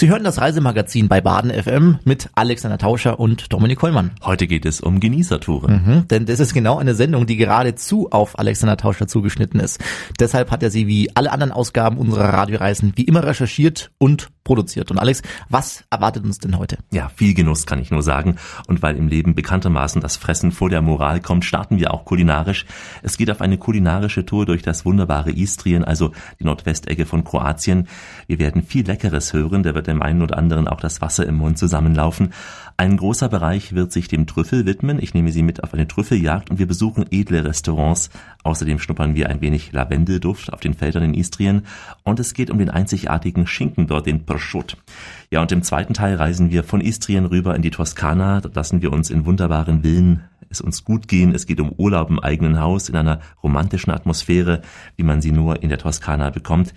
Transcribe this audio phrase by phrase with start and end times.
[0.00, 4.12] Sie hören das Reisemagazin bei Baden FM mit Alexander Tauscher und Dominik Kollmann.
[4.22, 5.72] Heute geht es um Genießertouren.
[5.72, 9.82] Mhm, denn das ist genau eine Sendung, die geradezu auf Alexander Tauscher zugeschnitten ist.
[10.20, 14.90] Deshalb hat er sie wie alle anderen Ausgaben unserer Radioreisen wie immer recherchiert und produziert.
[14.90, 16.78] Und Alex, was erwartet uns denn heute?
[16.90, 18.36] Ja, viel Genuss kann ich nur sagen.
[18.66, 22.64] Und weil im Leben bekanntermaßen das Fressen vor der Moral kommt, starten wir auch kulinarisch.
[23.02, 27.88] Es geht auf eine kulinarische Tour durch das wunderbare Istrien, also die Nordwestecke von Kroatien.
[28.26, 31.36] Wir werden viel Leckeres hören, da wird dem einen oder anderen auch das Wasser im
[31.36, 32.32] Mund zusammenlaufen.
[32.78, 34.98] Ein großer Bereich wird sich dem Trüffel widmen.
[35.02, 38.08] Ich nehme Sie mit auf eine Trüffeljagd und wir besuchen edle Restaurants.
[38.44, 41.66] Außerdem schnuppern wir ein wenig Lavendelduft auf den Feldern in Istrien
[42.04, 44.76] und es geht um den einzigartigen Schinken dort, den Prosciut.
[45.30, 48.40] Ja, und im zweiten Teil reisen wir von Istrien rüber in die Toskana.
[48.40, 51.34] Dort lassen wir uns in wunderbaren Villen es uns gut gehen.
[51.34, 54.62] Es geht um Urlaub im eigenen Haus in einer romantischen Atmosphäre,
[54.96, 56.72] wie man sie nur in der Toskana bekommt.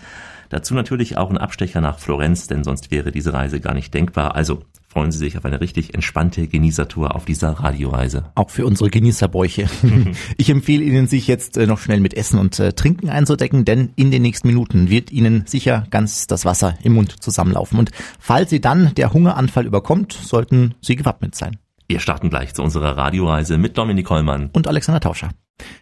[0.50, 4.36] Dazu natürlich auch ein Abstecher nach Florenz, denn sonst wäre diese Reise gar nicht denkbar.
[4.36, 8.26] Also freuen Sie sich auf eine richtig entspannte Genießertour auf dieser Radioreise.
[8.36, 9.68] Auch für unsere Genießerbäuche.
[10.38, 13.94] ich empfehle Ihnen, sich jetzt äh, noch schnell mit Essen und äh, Trinken einzudecken, denn
[13.96, 17.80] in den nächsten Minuten wird Ihnen sicher ganz das Wasser im Mund zusammenlaufen.
[17.80, 21.58] Und falls Sie dann der Hungeranfall überkommt, sollten Sie gewappnet sein.
[21.88, 25.30] Wir starten gleich zu unserer Radioreise mit Dominik Hollmann und Alexander Tauscher.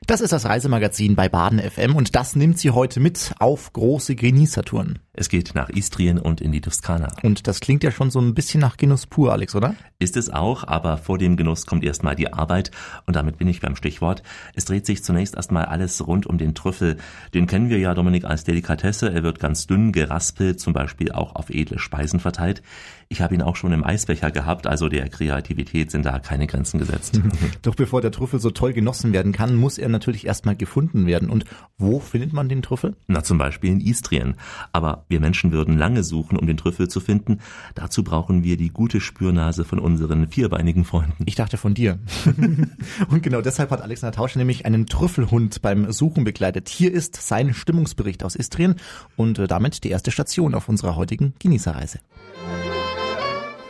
[0.07, 4.15] Das ist das Reisemagazin bei Baden FM und das nimmt Sie heute mit auf große
[4.15, 4.99] Genießertouren.
[5.13, 7.09] Es geht nach Istrien und in die Toskana.
[7.23, 9.75] Und das klingt ja schon so ein bisschen nach Genuss pur, Alex, oder?
[9.99, 12.71] Ist es auch, aber vor dem Genuss kommt erstmal die Arbeit
[13.05, 14.23] und damit bin ich beim Stichwort.
[14.55, 16.97] Es dreht sich zunächst erstmal alles rund um den Trüffel.
[17.33, 19.11] Den kennen wir ja, Dominik, als Delikatesse.
[19.11, 22.63] Er wird ganz dünn geraspelt, zum Beispiel auch auf edle Speisen verteilt.
[23.11, 26.77] Ich habe ihn auch schon im Eisbecher gehabt, also der Kreativität sind da keine Grenzen
[26.77, 27.19] gesetzt.
[27.63, 31.31] Doch bevor der Trüffel so toll genossen werden kann, muss er natürlich erstmal gefunden werden.
[31.31, 31.45] Und
[31.79, 32.95] wo findet man den Trüffel?
[33.07, 34.35] Na, zum Beispiel in Istrien.
[34.73, 37.39] Aber wir Menschen würden lange suchen, um den Trüffel zu finden.
[37.73, 41.23] Dazu brauchen wir die gute Spürnase von unseren vierbeinigen Freunden.
[41.25, 41.97] Ich dachte von dir.
[43.09, 46.69] und genau deshalb hat Alexander Tauscher nämlich einen Trüffelhund beim Suchen begleitet.
[46.69, 48.75] Hier ist sein Stimmungsbericht aus Istrien
[49.15, 51.97] und äh, damit die erste Station auf unserer heutigen Genießerreise.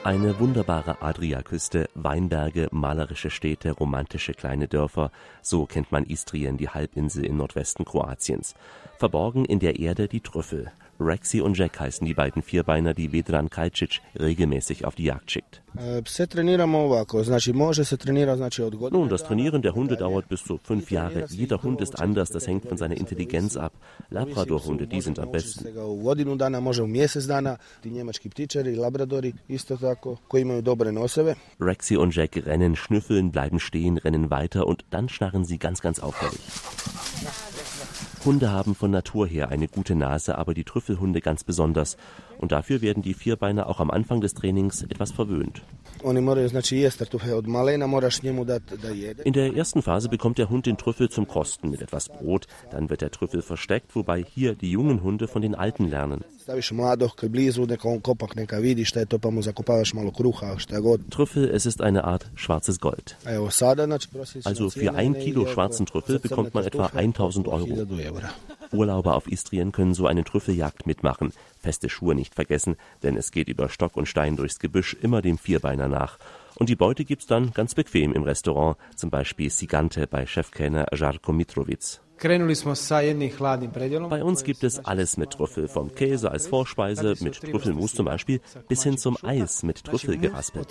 [0.02, 5.12] Eine wunderbare Adriaküste, Weinberge, malerische Städte, romantische kleine Dörfer,
[5.42, 8.56] so kennt man Istrien, die Halbinsel im Nordwesten Kroatiens.
[8.98, 10.72] Verborgen in der Erde die Trüffel.
[11.00, 15.62] Rexy und Jack heißen die beiden Vierbeiner, die Vedran Kalcic regelmäßig auf die Jagd schickt.
[18.92, 21.26] Nun, das Trainieren der Hunde dauert bis zu fünf Jahre.
[21.30, 23.74] Jeder Hund ist anders, das hängt von seiner Intelligenz ab.
[24.10, 25.68] Labrador-Hunde, die sind am besten.
[31.60, 36.00] Rexy und Jack rennen, schnüffeln, bleiben stehen, rennen weiter und dann schnarren sie ganz, ganz
[36.00, 36.40] auffällig.
[38.30, 41.98] Hunde haben von Natur her eine gute Nase, aber die Trüffelhunde ganz besonders.
[42.38, 45.64] Und dafür werden die Vierbeiner auch am Anfang des Trainings etwas verwöhnt.
[49.24, 52.48] In der ersten Phase bekommt der Hund den Trüffel zum Kosten mit etwas Brot.
[52.72, 56.24] Dann wird der Trüffel versteckt, wobei hier die jungen Hunde von den Alten lernen.
[61.10, 63.18] Trüffel, es ist eine Art schwarzes Gold.
[64.44, 67.86] Also für ein Kilo schwarzen Trüffel bekommt man etwa 1000 Euro.
[68.72, 71.34] Urlauber auf Istrien können so eine Trüffeljagd mitmachen.
[71.60, 75.38] Feste Schuhe nicht vergessen, denn es geht über Stock und Stein durchs Gebüsch immer dem
[75.38, 76.18] Vierbeiner nach.
[76.56, 81.34] Und die Beute gibt's dann ganz bequem im Restaurant, zum Beispiel Sigante bei Chefkellner Jarko
[81.34, 82.00] Mitrovic.
[84.10, 88.42] Bei uns gibt es alles mit Trüffel, vom Käse als Vorspeise mit Trüffelmus zum Beispiel
[88.68, 90.70] bis hin zum Eis mit Trüffel geraspelt.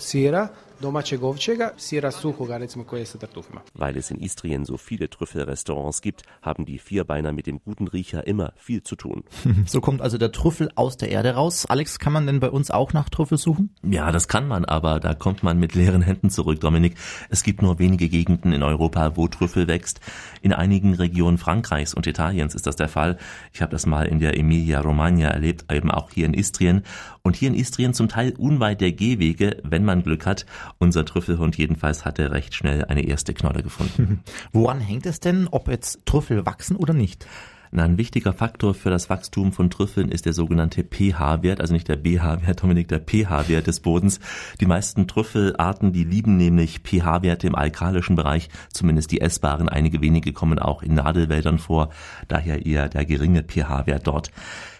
[3.73, 8.27] Weil es in Istrien so viele Trüffelrestaurants gibt, haben die Vierbeiner mit dem guten Riecher
[8.27, 9.23] immer viel zu tun.
[9.65, 11.65] So kommt also der Trüffel aus der Erde raus.
[11.67, 13.75] Alex, kann man denn bei uns auch nach Trüffel suchen?
[13.83, 16.95] Ja, das kann man, aber da kommt man mit leeren Händen zurück, Dominik.
[17.29, 19.99] Es gibt nur wenige Gegenden in Europa, wo Trüffel wächst.
[20.41, 23.17] In einigen Regionen Frankreichs und Italiens ist das der Fall.
[23.53, 26.83] Ich habe das mal in der Emilia Romagna erlebt, eben auch hier in Istrien.
[27.23, 30.45] Und hier in Istrien zum Teil unweit der Gehwege, wenn man Glück hat.
[30.77, 34.23] Unser Trüffelhund jedenfalls hatte recht schnell eine erste Knolle gefunden.
[34.51, 37.25] Woran hängt es denn, ob jetzt Trüffel wachsen oder nicht?
[37.71, 41.97] Ein wichtiger Faktor für das Wachstum von Trüffeln ist der sogenannte pH-Wert, also nicht der
[41.97, 44.19] BH-Wert, Dominik, der pH-Wert des Bodens.
[44.59, 49.69] Die meisten Trüffelarten, die lieben nämlich pH-Werte im alkalischen Bereich, zumindest die essbaren.
[49.69, 51.89] Einige wenige kommen auch in Nadelwäldern vor,
[52.27, 54.31] daher eher der geringe pH-Wert dort.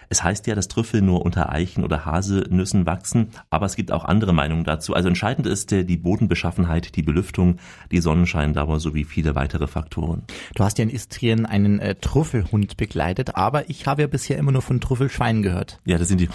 [0.09, 4.06] Es heißt ja, dass Trüffel nur unter Eichen oder Haselnüssen wachsen, aber es gibt auch
[4.06, 4.95] andere Meinungen dazu.
[4.95, 7.57] Also entscheidend ist die Bodenbeschaffenheit, die Belüftung,
[7.91, 10.23] die Sonnenscheindauer sowie viele weitere Faktoren.
[10.56, 14.51] Du hast ja in Istrien einen äh, Trüffelhund begleitet, aber ich habe ja bisher immer
[14.51, 15.79] nur von Trüffelschweinen gehört.
[15.85, 16.29] Ja, das sind die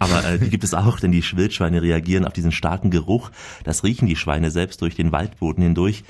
[0.00, 3.30] Aber äh, die gibt es auch, denn die Wildschweine reagieren auf diesen starken Geruch.
[3.62, 6.02] Das riechen die Schweine selbst durch den Waldboden hindurch.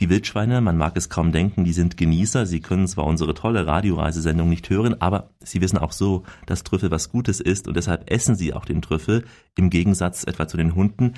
[0.00, 2.46] Die Wildschweine, man mag es kaum denken, die sind Genießer.
[2.46, 6.90] Sie können zwar unsere tolle Radioreisesendung nicht hören, aber sie wissen auch so, dass Trüffel
[6.92, 9.24] was Gutes ist und deshalb essen sie auch den Trüffel,
[9.56, 11.14] im Gegensatz etwa zu den Hunden.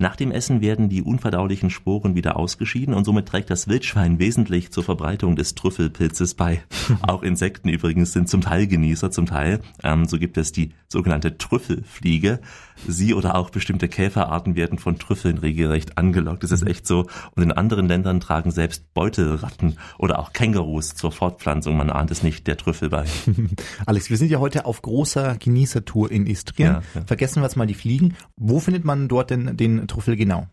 [0.00, 4.70] Nach dem Essen werden die unverdaulichen Sporen wieder ausgeschieden und somit trägt das Wildschwein wesentlich
[4.70, 6.62] zur Verbreitung des Trüffelpilzes bei.
[7.02, 9.58] Auch Insekten übrigens sind zum Teil Genießer, zum Teil.
[9.82, 12.38] Ähm, so gibt es die sogenannte Trüffelfliege.
[12.86, 16.44] Sie oder auch bestimmte Käferarten werden von Trüffeln regelrecht angelockt.
[16.44, 17.06] Das ist echt so.
[17.34, 22.22] Und in anderen Ländern tragen selbst Beutelratten oder auch Kängurus zur Fortpflanzung, man ahnt es
[22.22, 23.04] nicht, der Trüffel bei.
[23.86, 26.68] Alex, wir sind ja heute auf großer Genießertour in Istrien.
[26.68, 27.02] Ja, ja.
[27.04, 28.14] Vergessen wir jetzt mal die Fliegen.
[28.36, 30.46] Wo findet man dort denn den Trüffel genau?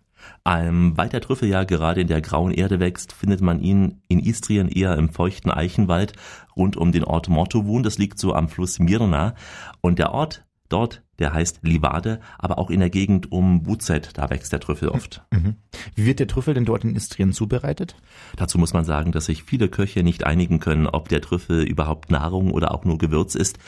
[0.43, 4.19] Ähm, weil der Trüffel ja gerade in der grauen Erde wächst, findet man ihn in
[4.19, 6.13] Istrien eher im feuchten Eichenwald
[6.55, 7.83] rund um den Ort Mortovun.
[7.83, 9.35] Das liegt so am Fluss Mirna.
[9.81, 14.29] Und der Ort dort, der heißt Livade, aber auch in der Gegend um Buzet, da
[14.29, 15.23] wächst der Trüffel oft.
[15.31, 15.55] Mhm.
[15.95, 17.95] Wie wird der Trüffel denn dort in Istrien zubereitet?
[18.35, 22.11] Dazu muss man sagen, dass sich viele Köche nicht einigen können, ob der Trüffel überhaupt
[22.11, 23.59] Nahrung oder auch nur Gewürz ist.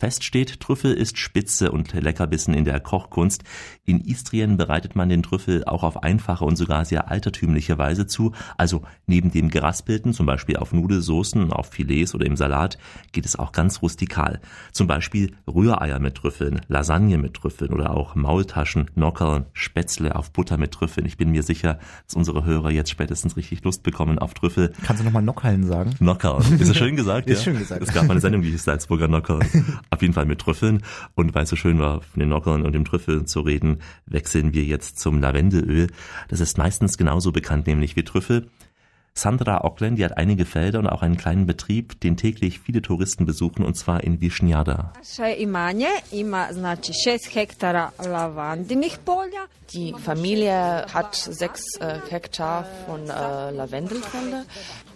[0.00, 3.44] Fest steht, Trüffel ist Spitze und Leckerbissen in der Kochkunst.
[3.84, 8.32] In Istrien bereitet man den Trüffel auch auf einfache und sogar sehr altertümliche Weise zu.
[8.56, 12.78] Also neben dem Geraspelten, zum Beispiel auf Nudelsoßen, auf Filets oder im Salat,
[13.12, 14.40] geht es auch ganz rustikal.
[14.72, 20.56] Zum Beispiel Rühreier mit Trüffeln, Lasagne mit Trüffeln oder auch Maultaschen, Nockerln, Spätzle auf Butter
[20.56, 21.06] mit Trüffeln.
[21.06, 24.72] Ich bin mir sicher, dass unsere Hörer jetzt spätestens richtig Lust bekommen auf Trüffel.
[24.82, 25.94] Kannst du nochmal Nockerln sagen?
[26.00, 26.58] Nockerln.
[26.58, 27.28] Ist das schön gesagt?
[27.28, 27.52] Ist ja?
[27.52, 27.82] schön gesagt.
[27.82, 29.46] Es gab mal eine Sendung, die hieß Salzburger Nockerln.
[29.90, 30.82] Auf jeden Fall mit Trüffeln.
[31.14, 34.54] Und weil es so schön war, von den Nockerln und dem Trüffel zu reden, wechseln
[34.54, 35.88] wir jetzt zum Lavendelöl.
[36.28, 38.48] Das ist meistens genauso bekannt, nämlich wie Trüffel.
[39.14, 43.26] Sandra Ocklen, die hat einige Felder und auch einen kleinen Betrieb, den täglich viele Touristen
[43.26, 44.92] besuchen, und zwar in Višnjada.
[49.72, 54.44] Die Familie hat sechs äh, Hektar von äh, Lavendelfelder.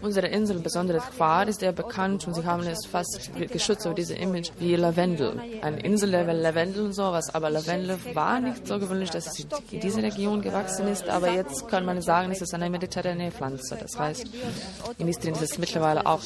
[0.02, 4.14] Unsere Insel, besonders Quar, ist sehr bekannt und sie haben es fast geschützt über diese
[4.14, 5.40] Image wie Lavendel.
[5.62, 9.80] Eine Insel der Lavendel und sowas, aber Lavendel war nicht so gewöhnlich, dass es in
[9.80, 13.78] dieser Region gewachsen ist, aber jetzt kann man sagen, es ist eine mediterrane Pflanze.
[13.80, 15.02] Das heißt, Portugalski.
[15.02, 16.22] I mislim da se mittlerweile auch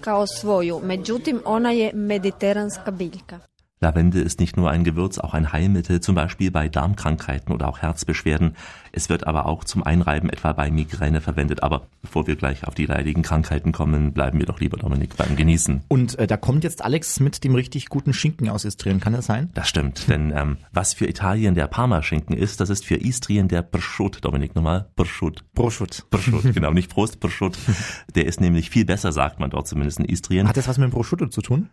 [0.00, 3.49] kao svoju, međutim ona je mediteranska biljka.
[3.82, 7.78] Lavende ist nicht nur ein Gewürz, auch ein Heilmittel, zum Beispiel bei Darmkrankheiten oder auch
[7.78, 8.54] Herzbeschwerden.
[8.92, 11.62] Es wird aber auch zum Einreiben etwa bei Migräne verwendet.
[11.62, 15.34] Aber bevor wir gleich auf die leidigen Krankheiten kommen, bleiben wir doch lieber, Dominik, beim
[15.34, 15.80] Genießen.
[15.88, 19.24] Und äh, da kommt jetzt Alex mit dem richtig guten Schinken aus Istrien, kann das
[19.24, 19.48] sein?
[19.54, 23.62] Das stimmt, denn ähm, was für Italien der Parma-Schinken ist, das ist für Istrien der
[23.62, 25.42] Prosciut, Dominik, nochmal, Prosciut.
[25.54, 26.04] Prosciut.
[26.10, 27.56] Prosciut, genau, nicht Prost, Prosciut.
[28.14, 30.46] Der ist nämlich viel besser, sagt man dort zumindest in Istrien.
[30.46, 31.70] Hat das was mit dem Prosciutto zu tun?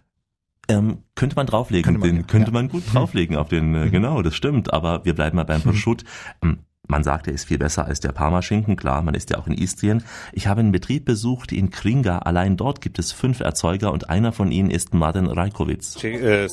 [0.70, 2.28] Ähm, könnte man drauflegen, könnte man, den, ja.
[2.28, 3.92] könnte man gut drauflegen auf den, äh, mhm.
[3.92, 6.06] genau, das stimmt, aber wir bleiben mal beim Prosciutto.
[6.44, 6.60] Ähm,
[6.90, 9.54] man sagt, er ist viel besser als der Parmaschinken, klar, man ist ja auch in
[9.54, 10.04] Istrien.
[10.32, 14.32] Ich habe einen Betrieb besucht in Kringa, allein dort gibt es fünf Erzeuger und einer
[14.32, 15.84] von ihnen ist Mladen Rajkovic.
[16.02, 16.50] Die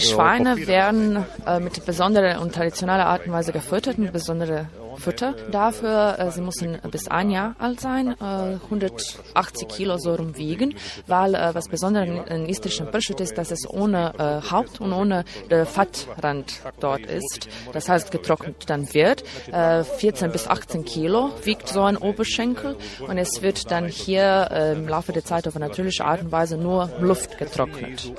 [0.00, 4.66] Schweine werden äh, mit besonderer und traditioneller Art und Weise gefüttert, mit besonderer
[4.98, 6.18] Futter dafür.
[6.18, 10.74] Äh, sie müssen bis ein Jahr alt sein, 180 äh, Kilo so rumwiegen,
[11.06, 14.12] weil äh, was besonders in istrischen Pirschut ist, dass es ohne
[14.50, 17.48] Haupt und ohne Fettrand dort ist.
[17.72, 19.24] Das heißt, getrocknet dann wird.
[19.52, 25.12] 14 bis 18 Kilo wiegt so ein Oberschenkel und es wird dann hier im Laufe
[25.12, 28.12] der Zeit auf eine natürliche Art und Weise nur Luft getrocknet.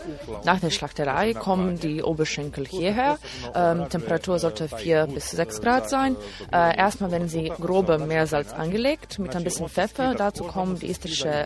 [0.46, 3.18] Nach der Schlachterei kommen die Oberschenkel hierher.
[3.56, 6.16] Ähm, Temperatur sollte 4 bis 6 Grad sein.
[6.52, 10.16] Äh, erstmal werden sie grobe Meersalz angelegt mit ein bisschen Pfeffer.
[10.16, 11.46] Dazu kommen die istrische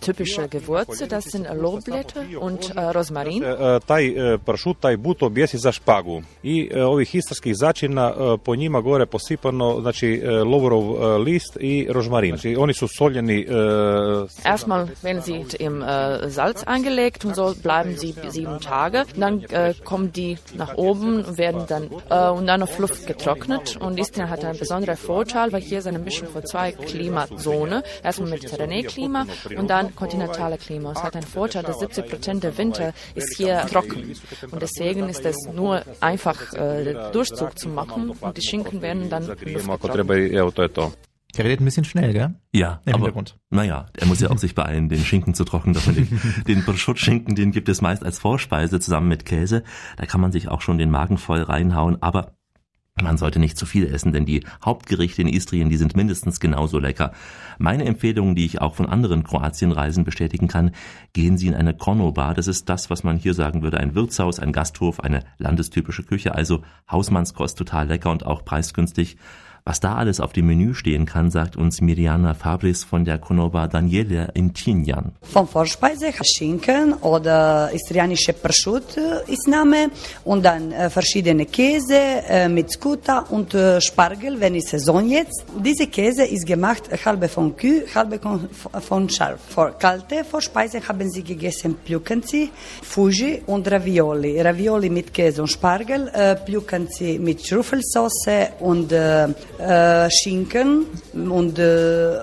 [0.00, 3.42] typische Gewürze, das sind Loblätter und äh, Rosmarin.
[3.86, 6.22] Taj pršut, taj buto bijesi za špagu.
[6.42, 12.36] I ovih istarskih začina po njima gore posipano, znači lovorov list i rožmarin.
[12.36, 13.46] Znači oni su soljeni.
[14.44, 19.04] Erstmal werden sie im äh, Salz eingelegt und so bleiben sie sieben Tage.
[19.16, 23.76] Dann äh, kommen die nach oben und werden dann äh, und dann auf Luft getrocknet
[23.76, 27.82] und Istrien hat ein besonderer Vorteil, weil hier ist eine Mischung von zwei Klimazonen.
[28.02, 30.92] Erstmal Mediterranee-Klima und dann kontinentale Klima.
[30.92, 34.14] Es hat einen Vorteil, dass 70 Prozent der Winter ist hier trocken.
[34.50, 39.26] Und deswegen ist es nur einfach äh, Durchzug zu machen und die Schinken werden dann
[41.36, 42.34] der redet ein bisschen schnell, gell?
[42.52, 45.74] Ja, Im aber naja, er muss ja auch sich beeilen, den Schinken zu trocknen.
[45.86, 49.62] Den, den Prosciutto-Schinken, den gibt es meist als Vorspeise zusammen mit Käse.
[49.96, 52.02] Da kann man sich auch schon den Magen voll reinhauen.
[52.02, 52.36] Aber
[53.00, 56.78] Man sollte nicht zu viel essen, denn die Hauptgerichte in Istrien, die sind mindestens genauso
[56.78, 57.12] lecker.
[57.58, 60.72] Meine Empfehlung, die ich auch von anderen Kroatienreisen bestätigen kann,
[61.14, 62.34] gehen Sie in eine Korno-Bar.
[62.34, 66.34] Das ist das, was man hier sagen würde, ein Wirtshaus, ein Gasthof, eine landestypische Küche,
[66.34, 69.16] also Hausmannskost total lecker und auch preisgünstig.
[69.64, 73.68] Was da alles auf dem Menü stehen kann, sagt uns Mirjana Fabris von der Konoba
[73.68, 75.12] Daniele in Tinjan.
[75.22, 78.96] Von Vorspeise Schinken oder istrianische Prschut
[79.28, 79.90] ist Name
[80.24, 81.94] und dann äh, verschiedene Käse
[82.28, 85.44] äh, mit Skuta und äh, Spargel, wenn ist Saison jetzt.
[85.64, 88.18] Diese Käse ist gemacht halbe von Kühe, halbe
[88.80, 89.38] von Schaf.
[89.48, 92.50] Für kalte Vorspeise haben sie gegessen Pljukanci,
[92.82, 94.40] Fuji und Ravioli.
[94.40, 96.10] Ravioli mit Käse und Spargel,
[96.44, 98.92] Pljukanci mit Schruffelsauce und
[99.58, 102.18] äh, Schinken und, äh,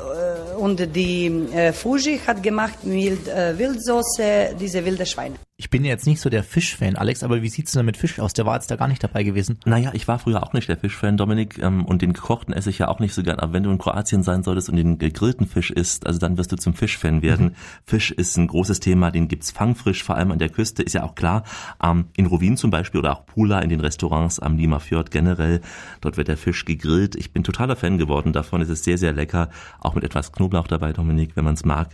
[0.58, 5.36] und die äh, Fuji hat gemacht mit äh, Wildsauce, diese wilde Schweine.
[5.62, 8.32] Ich bin jetzt nicht so der Fischfan, Alex, aber wie sieht's denn mit Fisch aus?
[8.32, 9.60] Der war jetzt da gar nicht dabei gewesen.
[9.66, 12.80] Naja, ich war früher auch nicht der Fischfan, Dominik, ähm, und den gekochten esse ich
[12.80, 13.40] ja auch nicht so gern.
[13.40, 16.54] Aber wenn du in Kroatien sein solltest und den gegrillten Fisch isst, also dann wirst
[16.54, 17.48] du zum Fischfan werden.
[17.48, 17.56] Mhm.
[17.84, 21.04] Fisch ist ein großes Thema, den gibt's fangfrisch, vor allem an der Küste, ist ja
[21.04, 21.44] auch klar.
[21.84, 25.60] Ähm, in Rovin zum Beispiel oder auch Pula in den Restaurants am Lima Fjord generell,
[26.00, 27.18] dort wird der Fisch gegrillt.
[27.18, 29.50] Ich bin totaler Fan geworden davon, es ist sehr, sehr lecker,
[29.82, 31.90] auch mit etwas Knoblauch dabei, Dominik, wenn man es mag.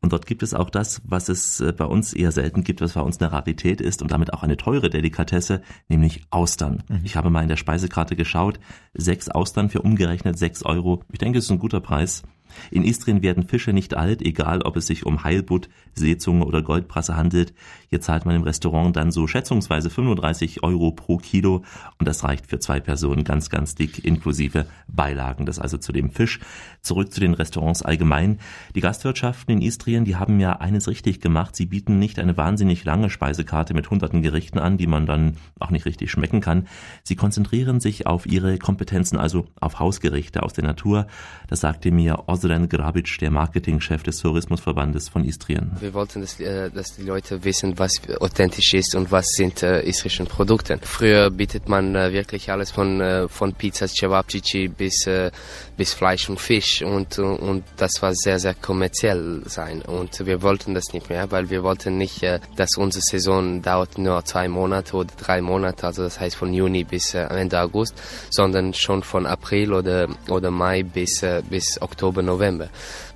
[0.00, 3.01] Und dort gibt es auch das, was es äh, bei uns eher selten gibt, was
[3.02, 6.84] bei uns eine Rarität ist und damit auch eine teure Delikatesse, nämlich Austern.
[6.88, 7.00] Mhm.
[7.02, 8.60] Ich habe mal in der Speisekarte geschaut,
[8.94, 11.02] sechs Austern für umgerechnet sechs Euro.
[11.10, 12.22] Ich denke, es ist ein guter Preis.
[12.70, 17.16] In Istrien werden Fische nicht alt, egal ob es sich um Heilbutt, Seezunge oder Goldbrasse
[17.16, 17.54] handelt.
[17.88, 21.62] Hier zahlt man im Restaurant dann so schätzungsweise 35 Euro pro Kilo
[21.98, 25.46] und das reicht für zwei Personen ganz, ganz dick inklusive Beilagen.
[25.46, 26.40] Das also zu dem Fisch.
[26.80, 28.38] Zurück zu den Restaurants allgemein.
[28.74, 31.54] Die Gastwirtschaften in Istrien, die haben ja eines richtig gemacht.
[31.54, 35.70] Sie bieten nicht eine wahnsinnig lange Speisekarte mit hunderten Gerichten an, die man dann auch
[35.70, 36.66] nicht richtig schmecken kann.
[37.02, 41.06] Sie konzentrieren sich auf ihre Kompetenzen, also auf Hausgerichte aus der Natur.
[41.48, 45.70] Das sagte mir Ozren Grabic, der Marketingchef des Tourismusverbandes von Istrien.
[45.78, 49.82] Wir wollten, dass, äh, dass, die Leute wissen, was authentisch ist und was sind äh,
[49.82, 50.78] istrischen Produkte.
[50.82, 55.30] Früher bietet man äh, wirklich alles von, äh, von Pizzas, Cevapcici bis, äh,
[55.76, 60.74] bis Fleisch und Fisch und, und das war sehr, sehr kommerziell sein und wir wollten
[60.74, 64.96] das nicht mehr, weil wir wollten nicht, äh, dass unsere Saison dauert nur zwei Monate
[64.96, 67.94] oder drei Monate, also das heißt von Juni bis Ende August,
[68.30, 72.68] sondern schon von April oder, oder Mai bis, bis Oktober, November,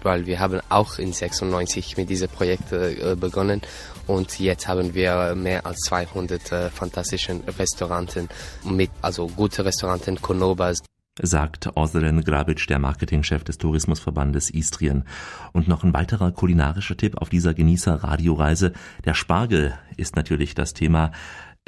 [0.02, 3.62] weil wir haben auch in 96 mit diesem Projekt äh, begonnen
[4.06, 8.28] und jetzt haben wir mehr als 200 äh, fantastischen Restauranten
[8.64, 10.78] mit, also gute Restauranten, Konobas
[11.22, 15.04] sagt Ozren Grabic, der Marketingchef des Tourismusverbandes Istrien.
[15.52, 18.72] Und noch ein weiterer kulinarischer Tipp auf dieser Genießer-Radioreise.
[19.06, 21.12] Der Spargel ist natürlich das Thema,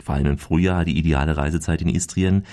[0.02, 2.44] vor allem im Frühjahr, die ideale Reisezeit in Istrien.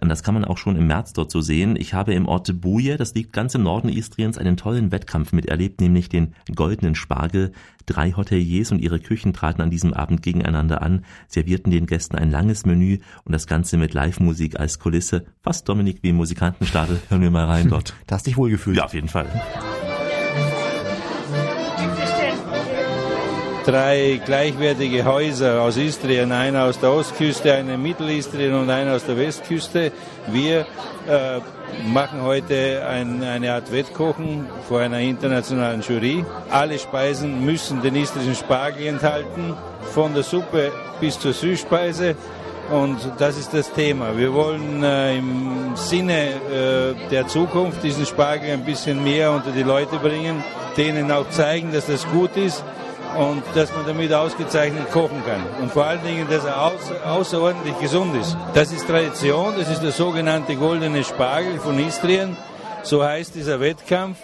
[0.00, 1.76] Und das kann man auch schon im März dort so sehen.
[1.76, 5.80] Ich habe im Ort Buje, das liegt ganz im Norden Istriens, einen tollen Wettkampf miterlebt,
[5.80, 7.52] nämlich den goldenen Spargel.
[7.86, 12.30] Drei Hoteliers und ihre Küchen traten an diesem Abend gegeneinander an, servierten den Gästen ein
[12.30, 15.26] langes Menü und das Ganze mit Live-Musik als Kulisse.
[15.42, 17.00] Fast Dominik wie im Musikantenstadel.
[17.08, 17.94] Hören wir mal rein dort.
[18.06, 18.76] Da hast dich wohl gefühlt.
[18.76, 19.26] Ja, auf jeden Fall.
[23.64, 29.04] Drei gleichwertige Häuser aus Istrien, einer aus der Ostküste, einer in Mittelistrien und einer aus
[29.04, 29.90] der Westküste.
[30.28, 31.40] Wir äh,
[31.92, 36.24] machen heute ein, eine Art Wettkochen vor einer internationalen Jury.
[36.50, 39.54] Alle Speisen müssen den istrischen Spargel enthalten,
[39.92, 42.16] von der Suppe bis zur Süßspeise.
[42.70, 44.16] Und das ist das Thema.
[44.16, 49.62] Wir wollen äh, im Sinne äh, der Zukunft diesen Spargel ein bisschen mehr unter die
[49.62, 50.42] Leute bringen,
[50.76, 52.62] denen auch zeigen, dass das gut ist
[53.16, 55.42] und dass man damit ausgezeichnet kochen kann.
[55.62, 58.36] Und vor allen Dingen, dass er außer, außerordentlich gesund ist.
[58.54, 62.36] Das ist Tradition, das ist der sogenannte goldene Spargel von Istrien.
[62.82, 64.18] So heißt dieser Wettkampf.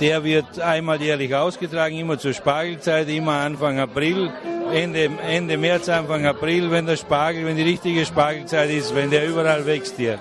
[0.00, 4.32] Der wird einmal jährlich ausgetragen, immer zur Spargelzeit, immer Anfang April,
[4.72, 9.28] Ende, Ende März, Anfang April, wenn der Spargel, wenn die richtige Spargelzeit ist, wenn der
[9.28, 10.18] überall wächst hier.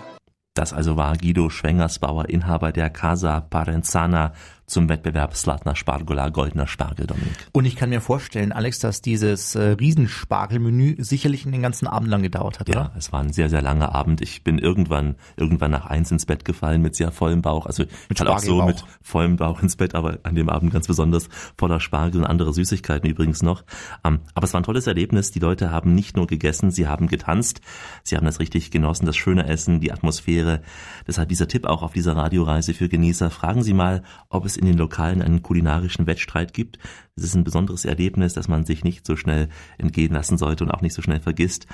[0.54, 4.34] Das also war Guido Schwengersbauer, Inhaber der Casa Parenzana
[4.68, 7.32] zum Wettbewerb Slatna Spargola Goldener Spargel, Dominik.
[7.54, 12.22] Und ich kann mir vorstellen, Alex, dass dieses äh, Riesenspargelmenü sicherlich den ganzen Abend lang
[12.22, 12.80] gedauert hat, oder?
[12.80, 14.20] Ja, es war ein sehr, sehr langer Abend.
[14.20, 17.66] Ich bin irgendwann, irgendwann nach eins ins Bett gefallen mit sehr vollem Bauch.
[17.66, 20.86] Also mit halt auch so mit vollem Bauch ins Bett, aber an dem Abend ganz
[20.86, 23.64] besonders voller Spargel und andere Süßigkeiten übrigens noch.
[24.04, 25.32] Um, aber es war ein tolles Erlebnis.
[25.32, 27.62] Die Leute haben nicht nur gegessen, sie haben getanzt.
[28.04, 30.62] Sie haben das richtig genossen, das schöne Essen, die Atmosphäre.
[31.08, 33.30] Deshalb dieser Tipp auch auf dieser Radioreise für Genießer.
[33.30, 36.80] Fragen Sie mal, ob es in den Lokalen einen kulinarischen Wettstreit gibt.
[37.16, 40.72] Es ist ein besonderes Erlebnis, das man sich nicht so schnell entgehen lassen sollte und
[40.72, 41.68] auch nicht so schnell vergisst.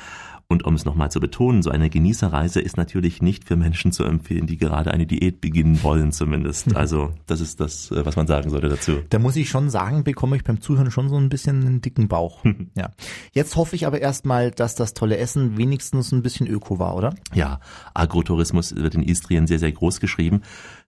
[0.47, 4.03] Und um es nochmal zu betonen, so eine Genießerreise ist natürlich nicht für Menschen zu
[4.03, 6.75] empfehlen, die gerade eine Diät beginnen wollen zumindest.
[6.83, 8.97] Also das ist das, äh, was man sagen sollte dazu.
[9.09, 12.07] Da muss ich schon sagen, bekomme ich beim Zuhören schon so ein bisschen einen dicken
[12.07, 12.43] Bauch.
[12.75, 12.89] ja.
[13.31, 17.15] Jetzt hoffe ich aber erstmal, dass das tolle Essen wenigstens ein bisschen öko war, oder?
[17.33, 17.59] Ja,
[17.93, 20.41] Agrotourismus wird in Istrien sehr, sehr groß geschrieben.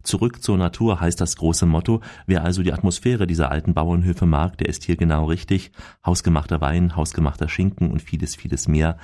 [0.06, 2.02] Zurück zur Natur heißt das große Motto.
[2.28, 5.72] Wer also die Atmosphäre dieser alten Bauernhöfe mag, der ist hier genau richtig.
[6.06, 8.98] Hausgemachter Wein, hausgemachter Schinken und vieles, vieles mehr.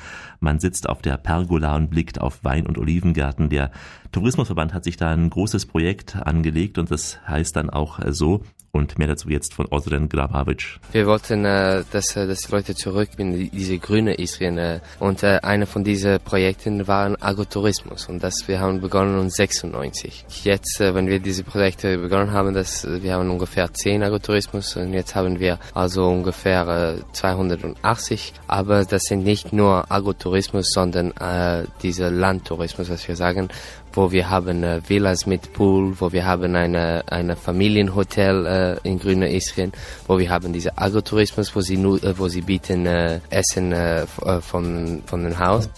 [0.44, 3.50] Man sitzt auf der Pergola und blickt auf Wein- und Olivengärten.
[3.50, 3.70] Der
[4.12, 8.42] Tourismusverband hat sich da ein großes Projekt angelegt und das heißt dann auch so.
[8.74, 10.80] Und mehr dazu jetzt von Ozren Grabavic.
[10.94, 14.58] Wir wollten, äh, dass, äh, dass die Leute zurück in diese grüne Istrien.
[14.58, 18.08] Äh, und äh, einer von diesen Projekten war Agrotourismus.
[18.08, 20.26] Und das wir haben begonnen in 96.
[20.44, 24.94] Jetzt, äh, wenn wir diese Projekte begonnen haben, das, wir haben ungefähr 10 Agrotourismus und
[24.94, 28.34] jetzt haben wir also ungefähr äh, 280.
[28.48, 33.50] Aber das sind nicht nur Agrotourismus, sondern äh, dieser Landtourismus, was wir sagen
[33.94, 38.46] wo wir haben äh, Villas mit Pool, wo wir haben eine, eine Familienhotel
[38.84, 39.72] äh, in Grüner Istrien,
[40.08, 44.04] wo wir haben diese Agrotourismus, wo sie nur, äh, wo sie bieten äh, Essen äh,
[44.04, 45.70] äh von, von dem Haus.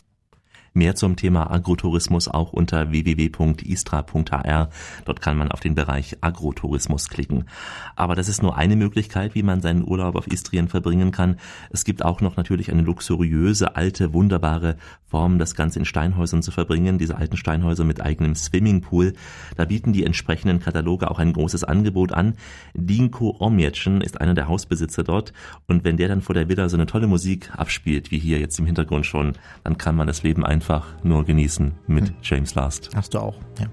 [0.75, 4.70] Mehr zum Thema Agrotourismus auch unter www.istra.hr.
[5.05, 7.46] Dort kann man auf den Bereich Agrotourismus klicken.
[7.96, 11.38] Aber das ist nur eine Möglichkeit, wie man seinen Urlaub auf Istrien verbringen kann.
[11.70, 14.77] Es gibt auch noch natürlich eine luxuriöse, alte, wunderbare
[15.13, 16.98] Form, das Ganze in Steinhäusern zu verbringen.
[16.98, 19.13] Diese alten Steinhäuser mit eigenem Swimmingpool.
[19.55, 22.34] Da bieten die entsprechenden Kataloge auch ein großes Angebot an.
[22.74, 25.32] Dinko Omjetschen ist einer der Hausbesitzer dort.
[25.67, 28.58] Und wenn der dann vor der Villa so eine tolle Musik abspielt, wie hier jetzt
[28.58, 32.15] im Hintergrund schon, dann kann man das Leben einfach nur genießen mit hm.
[32.24, 32.89] James Last.
[32.96, 33.67] Hast du auch, ja.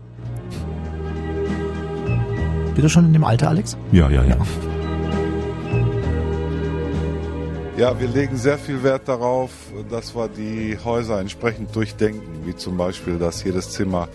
[2.75, 3.79] Bist du schon in dem Alter, Alex?
[3.93, 4.37] Ja, ja, ja.
[4.37, 4.37] Ja,
[7.81, 9.51] wir legen sehr viel Wert darauf,
[9.89, 14.07] dass wir die Häuser entsprechend durchdenken, wie zum Beispiel, dass jedes Zimmer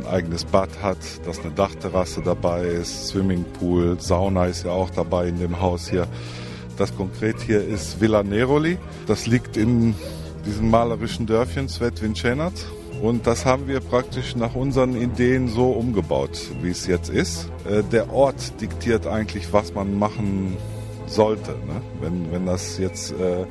[0.00, 0.96] ein eigenes Bad hat,
[1.26, 6.08] dass eine Dachterrasse dabei ist, Swimmingpool, Sauna ist ja auch dabei in dem Haus hier.
[6.78, 8.78] Das konkret hier ist Villa Neroli.
[9.06, 9.94] Das liegt in
[10.46, 12.54] diesem malerischen Dörfchen Svet Vincenat.
[13.02, 17.50] Und das haben wir praktisch nach unseren Ideen so umgebaut, wie es jetzt ist.
[17.68, 20.56] Äh, der Ort diktiert eigentlich, was man machen
[21.06, 21.52] sollte.
[21.52, 21.80] Ne?
[22.00, 23.46] Wenn, wenn das jetzt äh,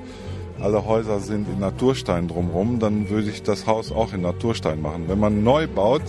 [0.62, 5.06] alle Häuser sind in Naturstein drumherum, dann würde ich das Haus auch in Naturstein machen.
[5.08, 6.04] Wenn man neu baut,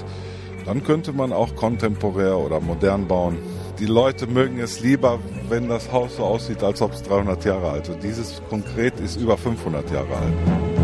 [0.65, 3.39] dann könnte man auch kontemporär oder modern bauen.
[3.79, 7.71] Die Leute mögen es lieber, wenn das Haus so aussieht, als ob es 300 Jahre
[7.71, 8.03] alt ist.
[8.03, 10.84] Dieses konkret ist über 500 Jahre alt.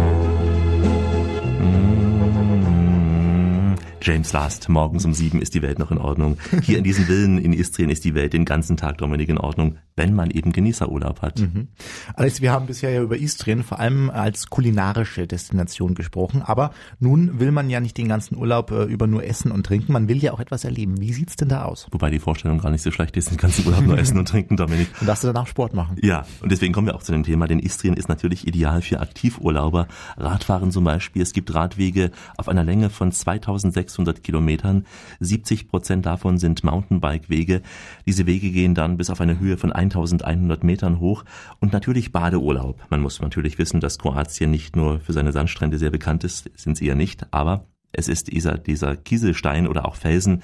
[4.03, 6.39] James Last, morgens um sieben ist die Welt noch in Ordnung.
[6.63, 9.77] Hier in diesen Villen in Istrien ist die Welt den ganzen Tag, Dominik, in Ordnung,
[9.95, 11.41] wenn man eben Genießerurlaub hat.
[11.41, 11.69] Mhm.
[12.15, 17.41] Alex, wir haben bisher ja über Istrien vor allem als kulinarische Destination gesprochen, aber nun
[17.41, 20.17] will man ja nicht den ganzen Urlaub äh, über nur Essen und Trinken, man will
[20.19, 21.01] ja auch etwas erleben.
[21.01, 21.87] Wie sieht's denn da aus?
[21.91, 24.57] Wobei die Vorstellung gar nicht so schlecht ist, den ganzen Urlaub nur essen und trinken,
[24.57, 24.89] Dominik.
[25.01, 25.97] Und darfst du danach Sport machen.
[26.01, 29.01] Ja, und deswegen kommen wir auch zu dem Thema, denn Istrien ist natürlich ideal für
[29.01, 29.89] Aktivurlauber.
[30.17, 31.21] Radfahren zum Beispiel.
[31.21, 34.87] Es gibt Radwege auf einer Länge von 2600 600 Kilometern.
[35.21, 37.63] 70 Prozent davon sind Mountainbike-Wege.
[38.07, 41.25] Diese Wege gehen dann bis auf eine Höhe von 1100 Metern hoch.
[41.59, 42.81] Und natürlich Badeurlaub.
[42.91, 46.77] Man muss natürlich wissen, dass Kroatien nicht nur für seine Sandstrände sehr bekannt ist, sind
[46.77, 50.43] sie ja nicht, aber es ist dieser, dieser Kieselstein oder auch Felsen,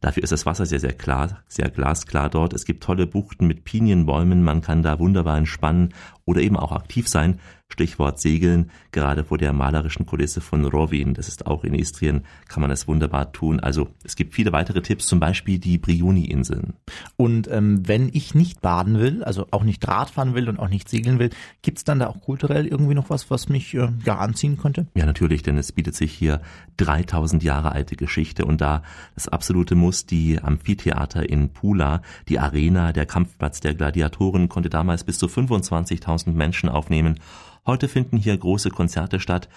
[0.00, 2.54] Dafür ist das Wasser sehr, sehr klar, sehr glasklar dort.
[2.54, 4.42] Es gibt tolle Buchten mit Pinienbäumen.
[4.42, 5.92] Man kann da wunderbar entspannen
[6.24, 7.40] oder eben auch aktiv sein.
[7.72, 12.60] Stichwort Segeln, gerade vor der malerischen Kulisse von Rovin, das ist auch in Istrien, kann
[12.60, 13.60] man das wunderbar tun.
[13.60, 16.74] Also es gibt viele weitere Tipps, zum Beispiel die Brioni-Inseln.
[17.16, 20.88] Und ähm, wenn ich nicht baden will, also auch nicht Radfahren will und auch nicht
[20.88, 21.30] segeln will,
[21.62, 24.88] gibt's dann da auch kulturell irgendwie noch was, was mich äh, ja anziehen könnte?
[24.94, 26.40] Ja, natürlich, denn es bietet sich hier
[26.78, 28.82] 3000 Jahre alte Geschichte und da
[29.14, 35.04] das absolute Muss, die Amphitheater in Pula, die Arena, der Kampfplatz der Gladiatoren konnte damals
[35.04, 37.18] bis zu 25.000 Menschen aufnehmen
[37.66, 39.48] Heute finden hier große Konzerte statt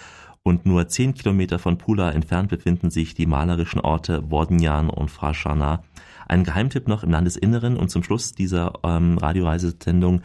[0.43, 5.83] und nur zehn Kilometer von Pula entfernt befinden sich die malerischen Orte Vodnjan und Fraschana.
[6.27, 10.21] Ein Geheimtipp noch im Landesinneren und zum Schluss dieser ähm, Radioreisesendung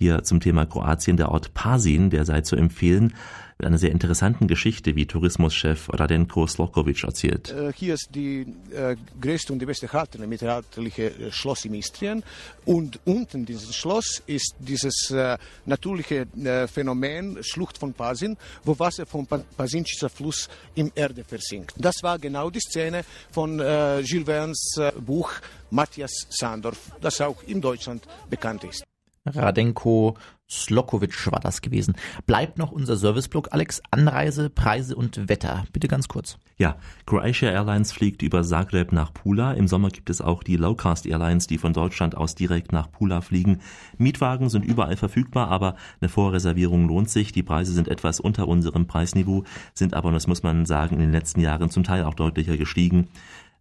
[0.00, 3.12] hier zum Thema Kroatien der Ort Pasin, der sei zu empfehlen
[3.58, 7.50] mit einer sehr interessanten Geschichte, wie Tourismuschef Radenko Slokovic erzählt.
[7.50, 12.22] Äh, hier ist die äh, größte und die beste haltende mittelalterliche äh, Schloss im Istrien
[12.64, 15.36] und unten dieses Schloss ist dieses äh,
[15.66, 21.74] natürliche äh, Phänomen Schlucht von Pasin, wo Wasser vom Pasincischer Fluss im Erde versinkt.
[21.76, 25.30] Das war genau die Szene von äh, Jules Verne's Buch
[25.70, 28.89] Matthias Sandorf, das auch in Deutschland bekannt ist.
[29.34, 30.16] Radenko
[30.50, 31.94] Slokovic war das gewesen.
[32.26, 33.80] Bleibt noch unser Serviceblock, Alex.
[33.92, 35.64] Anreise, Preise und Wetter.
[35.72, 36.38] Bitte ganz kurz.
[36.58, 39.52] Ja, Croatia Airlines fliegt über Zagreb nach Pula.
[39.52, 43.20] Im Sommer gibt es auch die Low-Cost Airlines, die von Deutschland aus direkt nach Pula
[43.20, 43.60] fliegen.
[43.96, 47.30] Mietwagen sind überall verfügbar, aber eine Vorreservierung lohnt sich.
[47.32, 51.00] Die Preise sind etwas unter unserem Preisniveau, sind aber, und das muss man sagen, in
[51.00, 53.08] den letzten Jahren zum Teil auch deutlicher gestiegen.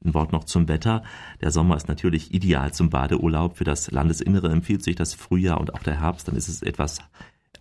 [0.03, 1.03] Ein Wort noch zum Wetter.
[1.41, 3.57] Der Sommer ist natürlich ideal zum Badeurlaub.
[3.57, 6.27] Für das Landesinnere empfiehlt sich das Frühjahr und auch der Herbst.
[6.27, 6.99] Dann ist es etwas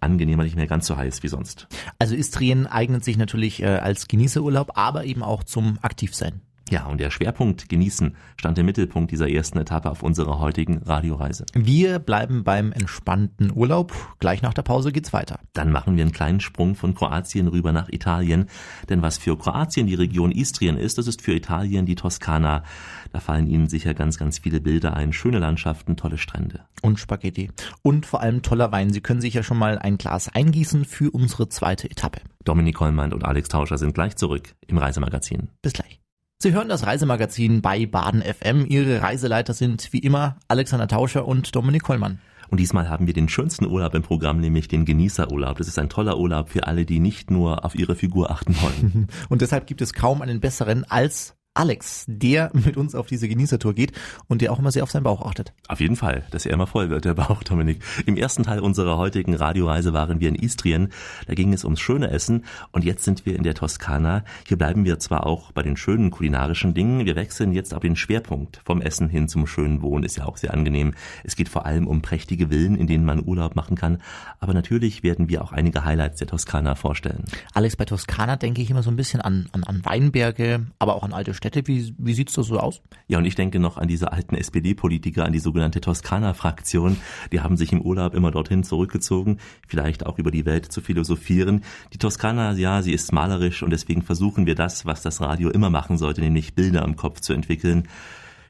[0.00, 1.66] angenehmer, nicht mehr ganz so heiß wie sonst.
[1.98, 6.40] Also Istrien eignet sich natürlich äh, als Genießerurlaub, aber eben auch zum Aktivsein.
[6.70, 11.46] Ja, und der Schwerpunkt Genießen stand im Mittelpunkt dieser ersten Etappe auf unserer heutigen Radioreise.
[11.54, 13.94] Wir bleiben beim entspannten Urlaub.
[14.18, 15.40] Gleich nach der Pause geht's weiter.
[15.54, 18.46] Dann machen wir einen kleinen Sprung von Kroatien rüber nach Italien.
[18.88, 22.64] Denn was für Kroatien die Region Istrien ist, das ist für Italien die Toskana.
[23.12, 25.12] Da fallen Ihnen sicher ganz, ganz viele Bilder ein.
[25.12, 26.64] Schöne Landschaften, tolle Strände.
[26.82, 27.50] Und Spaghetti.
[27.82, 28.92] Und vor allem toller Wein.
[28.92, 32.20] Sie können sich ja schon mal ein Glas eingießen für unsere zweite Etappe.
[32.44, 35.48] Dominik Kollmann und Alex Tauscher sind gleich zurück im Reisemagazin.
[35.62, 36.00] Bis gleich.
[36.40, 38.64] Sie hören das Reisemagazin bei Baden FM.
[38.68, 42.20] Ihre Reiseleiter sind wie immer Alexander Tauscher und Dominik Kollmann.
[42.48, 45.58] Und diesmal haben wir den schönsten Urlaub im Programm, nämlich den Genießerurlaub.
[45.58, 49.08] Das ist ein toller Urlaub für alle, die nicht nur auf ihre Figur achten wollen.
[49.28, 53.74] Und deshalb gibt es kaum einen besseren als Alex, der mit uns auf diese Genießertour
[53.74, 53.90] geht
[54.28, 55.52] und der auch immer sehr auf seinen Bauch achtet.
[55.66, 57.82] Auf jeden Fall, dass er immer voll wird, der Bauch, Dominik.
[58.06, 60.92] Im ersten Teil unserer heutigen Radioreise waren wir in Istrien.
[61.26, 64.22] Da ging es ums schöne Essen und jetzt sind wir in der Toskana.
[64.46, 67.96] Hier bleiben wir zwar auch bei den schönen kulinarischen Dingen, wir wechseln jetzt auf den
[67.96, 70.04] Schwerpunkt vom Essen hin zum schönen Wohnen.
[70.04, 70.94] Ist ja auch sehr angenehm.
[71.24, 74.00] Es geht vor allem um prächtige Villen, in denen man Urlaub machen kann.
[74.38, 77.24] Aber natürlich werden wir auch einige Highlights der Toskana vorstellen.
[77.52, 81.02] Alex, bei Toskana denke ich immer so ein bisschen an, an, an Weinberge, aber auch
[81.02, 81.47] an alte Städte.
[81.54, 82.82] Wie, wie sieht's da so aus?
[83.06, 86.96] Ja, und ich denke noch an diese alten SPD-Politiker, an die sogenannte Toskana-Fraktion.
[87.32, 91.62] Die haben sich im Urlaub immer dorthin zurückgezogen, vielleicht auch über die Welt zu philosophieren.
[91.92, 95.70] Die Toskana, ja, sie ist malerisch und deswegen versuchen wir das, was das Radio immer
[95.70, 97.88] machen sollte, nämlich Bilder im Kopf zu entwickeln.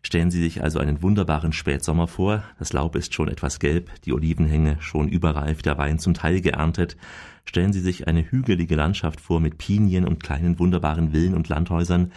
[0.02, 2.44] Stellen Sie sich also einen wunderbaren Spätsommer vor.
[2.58, 6.96] Das Laub ist schon etwas gelb, die Olivenhänge schon überreif, der Wein zum Teil geerntet.
[7.44, 12.12] Stellen Sie sich eine hügelige Landschaft vor mit Pinien und kleinen wunderbaren Villen und Landhäusern.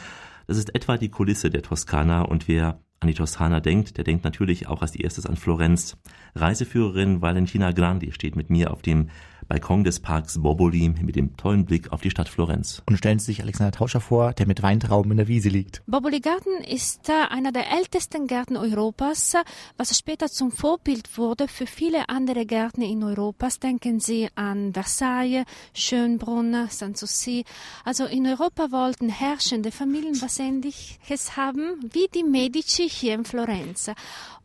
[0.52, 4.26] Das ist etwa die Kulisse der Toskana und wer an die Toskana denkt, der denkt
[4.26, 5.96] natürlich auch als erstes an Florenz.
[6.36, 9.10] Reiseführerin Valentina Grandi steht mit mir auf dem
[9.52, 12.82] Balkon des Parks Boboli mit dem tollen Blick auf die Stadt Florenz.
[12.86, 15.84] Und stellen Sie sich Alexander Tauscher vor, der mit Weintrauben in der Wiese liegt.
[15.88, 19.36] Boboli Garten ist äh, einer der ältesten Gärten Europas,
[19.76, 23.60] was später zum Vorbild wurde für viele andere Gärten in Europas.
[23.60, 27.44] Denken Sie an Versailles, Schönbrunn, Sanssouci.
[27.84, 33.92] Also in Europa wollten herrschende Familien was Ähnliches haben wie die Medici hier in Florenz.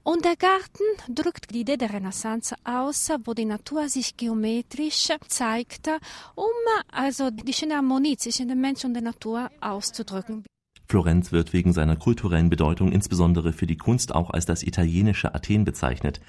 [0.07, 5.89] Und der Garten drückt die Idee der Renaissance aus, wo die Natur sich geometrisch zeigt,
[6.37, 6.45] um
[6.93, 10.45] also die schöne Harmonie zwischen dem Mensch und der Natur auszudrücken.
[10.89, 15.65] Florenz wird wegen seiner kulturellen Bedeutung insbesondere für die Kunst auch als das italienische Athen
[15.65, 16.21] bezeichnet.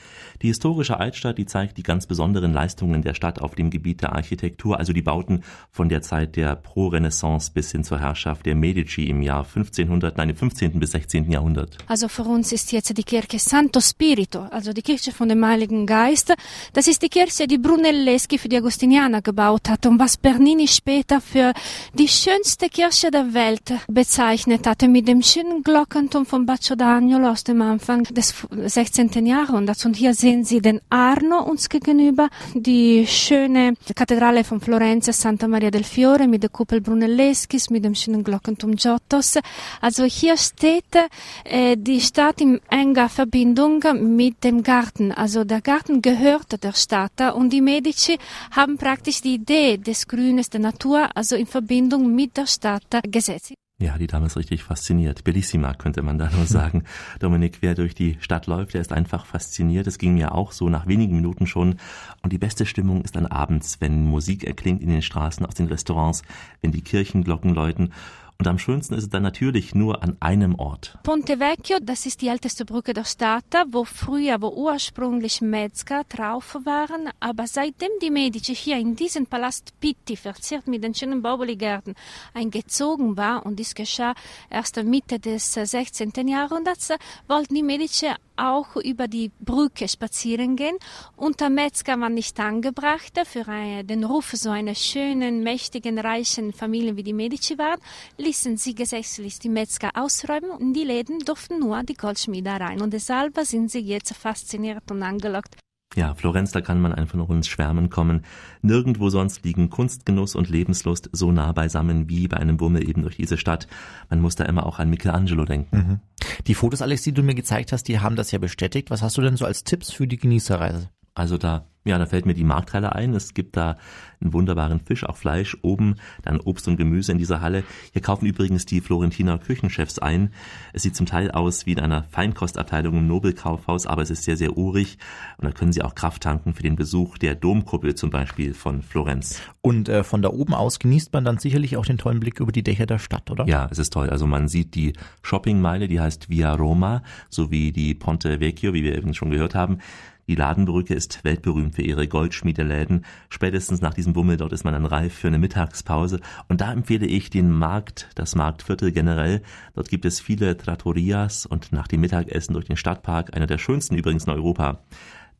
[0.42, 4.14] Die historische Altstadt, die zeigt die ganz besonderen Leistungen der Stadt auf dem Gebiet der
[4.14, 9.04] Architektur, also die Bauten von der Zeit der Pro-Renaissance bis hin zur Herrschaft der Medici
[9.04, 10.80] im Jahr 1500, nein, im 15.
[10.80, 11.32] bis 16.
[11.32, 11.78] Jahrhundert.
[11.88, 15.86] Also für uns ist jetzt die Kirche Santo Spirito, also die Kirche von dem Heiligen
[15.86, 16.34] Geist.
[16.74, 21.22] Das ist die Kirche, die Brunelleschi für die Agostinianer gebaut hat und was Bernini später
[21.22, 21.54] für
[21.94, 27.44] die schönste Kirche der Welt bezeichnet hatte mit dem schönen Glockenturm von Baccio d'Agnolo aus
[27.44, 29.26] dem Anfang des 16.
[29.26, 29.86] Jahrhunderts.
[29.86, 35.70] Und hier sehen Sie den Arno uns gegenüber, die schöne Kathedrale von Florenz, Santa Maria
[35.70, 39.38] del Fiore mit der Kuppel Brunelleschis, mit dem schönen Glockenturm Giottos.
[39.82, 40.96] Also hier steht
[41.44, 43.84] äh, die Stadt in enger Verbindung
[44.16, 45.12] mit dem Garten.
[45.12, 48.18] Also der Garten gehört der Stadt und die Medici
[48.52, 53.54] haben praktisch die Idee des Grünes, der Natur, also in Verbindung mit der Stadt gesetzt.
[53.80, 55.24] Ja, die Dame ist richtig fasziniert.
[55.24, 56.84] Bellissima, könnte man da nur sagen.
[57.20, 59.86] Dominik, wer durch die Stadt läuft, der ist einfach fasziniert.
[59.86, 61.76] Es ging mir auch so nach wenigen Minuten schon.
[62.24, 65.68] Und die beste Stimmung ist dann abends, wenn Musik erklingt in den Straßen, aus den
[65.68, 66.24] Restaurants,
[66.62, 67.94] wenn die Kirchenglocken läuten.
[68.40, 71.00] Und am schönsten ist es dann natürlich nur an einem Ort.
[71.02, 76.56] Ponte Vecchio, das ist die älteste Brücke der Stadt, wo früher, wo ursprünglich Metzger drauf
[76.64, 81.96] waren, aber seitdem die Medici hier in diesen Palast Pitti, verziert mit den schönen Bauboligärten,
[82.34, 84.14] eingezogen war, und dies geschah
[84.52, 86.12] erst Mitte des 16.
[86.28, 86.94] Jahrhunderts,
[87.28, 90.78] wollten die Medici auch über die Brücke spazieren gehen.
[91.16, 93.46] Und der Metzger war nicht angebracht für
[93.84, 97.80] den Ruf so einer schönen, mächtigen, reichen Familie wie die Medici waren,
[98.18, 102.82] ließen sie gesetzlich die Metzger ausräumen und die Läden durften nur die Goldschmiede rein.
[102.82, 105.56] Und deshalb sind sie jetzt fasziniert und angelockt.
[105.98, 108.22] Ja, Florenz, da kann man einfach noch ins Schwärmen kommen.
[108.62, 113.16] Nirgendwo sonst liegen Kunstgenuss und Lebenslust so nah beisammen wie bei einem Bummel eben durch
[113.16, 113.68] diese Stadt.
[114.08, 115.76] Man muss da immer auch an Michelangelo denken.
[115.76, 116.00] Mhm.
[116.46, 118.92] Die Fotos, Alex, die du mir gezeigt hast, die haben das ja bestätigt.
[118.92, 120.88] Was hast du denn so als Tipps für die Genießerreise?
[121.16, 123.14] Also da ja, da fällt mir die Markthalle ein.
[123.14, 123.78] Es gibt da
[124.22, 127.64] einen wunderbaren Fisch, auch Fleisch, oben dann Obst und Gemüse in dieser Halle.
[127.94, 130.32] Hier kaufen übrigens die Florentiner Küchenchefs ein.
[130.74, 134.38] Es sieht zum Teil aus wie in einer Feinkostabteilung im Nobelkaufhaus, aber es ist sehr,
[134.38, 134.98] sehr urig.
[135.38, 138.82] Und da können Sie auch Kraft tanken für den Besuch der Domkuppel zum Beispiel von
[138.82, 139.42] Florenz.
[139.62, 142.52] Und äh, von da oben aus genießt man dann sicherlich auch den tollen Blick über
[142.52, 143.48] die Dächer der Stadt, oder?
[143.48, 144.10] Ja, es ist toll.
[144.10, 148.96] Also man sieht die Shoppingmeile, die heißt Via Roma, sowie die Ponte Vecchio, wie wir
[148.96, 149.80] eben schon gehört haben.
[150.28, 153.06] Die Ladenbrücke ist weltberühmt für ihre Goldschmiedeläden.
[153.30, 156.20] Spätestens nach diesem Bummel dort ist man dann reif für eine Mittagspause.
[156.50, 159.42] Und da empfehle ich den Markt, das Marktviertel generell.
[159.74, 163.96] Dort gibt es viele Trattorias und nach dem Mittagessen durch den Stadtpark, einer der schönsten
[163.96, 164.84] übrigens in Europa.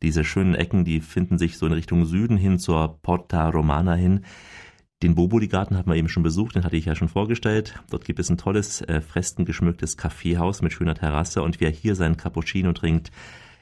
[0.00, 4.24] Diese schönen Ecken, die finden sich so in Richtung Süden hin zur Porta Romana hin.
[5.02, 7.74] Den Boboli-Garten hat man eben schon besucht, den hatte ich ja schon vorgestellt.
[7.90, 12.16] Dort gibt es ein tolles, äh, freskengeschmücktes Kaffeehaus mit schöner Terrasse und wer hier seinen
[12.16, 13.12] Cappuccino trinkt,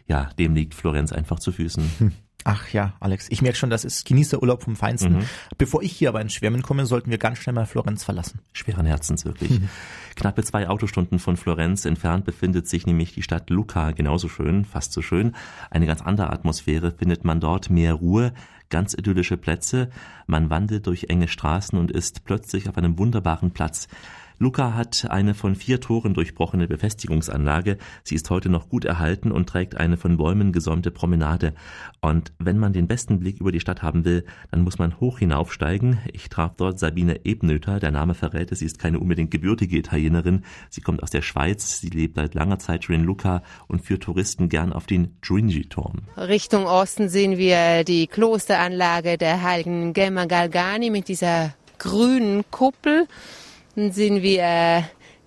[0.06, 1.90] ja, dem liegt Florenz einfach zu Füßen.
[1.98, 2.12] Hm.
[2.48, 5.14] Ach ja, Alex, ich merke schon, das ist Genießerurlaub vom Feinsten.
[5.14, 5.24] Mhm.
[5.58, 8.38] Bevor ich hier aber ins Schwärmen komme, sollten wir ganz schnell mal Florenz verlassen.
[8.52, 9.50] Schweren Herzens, wirklich.
[9.50, 9.68] Mhm.
[10.14, 14.92] Knappe zwei Autostunden von Florenz entfernt befindet sich nämlich die Stadt Lucca, genauso schön, fast
[14.92, 15.34] so schön.
[15.70, 18.32] Eine ganz andere Atmosphäre findet man dort, mehr Ruhe,
[18.68, 19.90] ganz idyllische Plätze.
[20.28, 23.88] Man wandelt durch enge Straßen und ist plötzlich auf einem wunderbaren Platz.
[24.38, 27.78] Luca hat eine von vier Toren durchbrochene Befestigungsanlage.
[28.04, 31.54] Sie ist heute noch gut erhalten und trägt eine von Bäumen gesäumte Promenade.
[32.02, 35.20] Und wenn man den besten Blick über die Stadt haben will, dann muss man hoch
[35.20, 36.00] hinaufsteigen.
[36.12, 37.80] Ich traf dort Sabine Ebnöter.
[37.80, 40.44] Der Name verrät es, sie ist keine unbedingt gebürtige Italienerin.
[40.68, 41.80] Sie kommt aus der Schweiz.
[41.80, 46.02] Sie lebt seit langer Zeit schon in Lucca und führt Touristen gern auf den Giungi-Turm.
[46.18, 53.06] Richtung Osten sehen wir die Klosteranlage der heiligen Gemma Galgani mit dieser grünen Kuppel
[53.76, 54.82] sehen wir äh,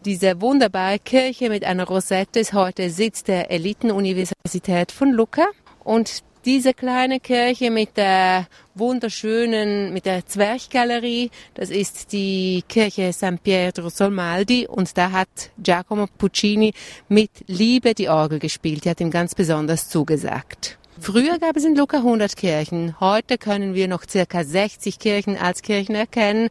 [0.05, 5.45] diese wunderbare Kirche mit einer Rosette ist heute Sitz der Elitenuniversität von Lucca.
[5.83, 13.37] Und diese kleine Kirche mit der wunderschönen, mit der Zwerchgalerie, das ist die Kirche San
[13.37, 16.73] Pietro Solmaldi und da hat Giacomo Puccini
[17.07, 18.85] mit Liebe die Orgel gespielt.
[18.85, 20.79] Die hat ihm ganz besonders zugesagt.
[21.01, 22.99] Früher gab es in Lucca 100 Kirchen.
[22.99, 26.49] Heute können wir noch circa 60 Kirchen als Kirchen erkennen.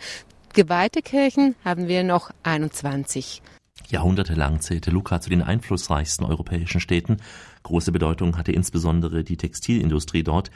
[0.54, 3.42] Geweihte Kirchen haben wir noch 21.
[3.88, 7.18] Jahrhundertelang zählte Lucca zu den einflussreichsten europäischen Städten.
[7.62, 10.50] Große Bedeutung hatte insbesondere die Textilindustrie dort.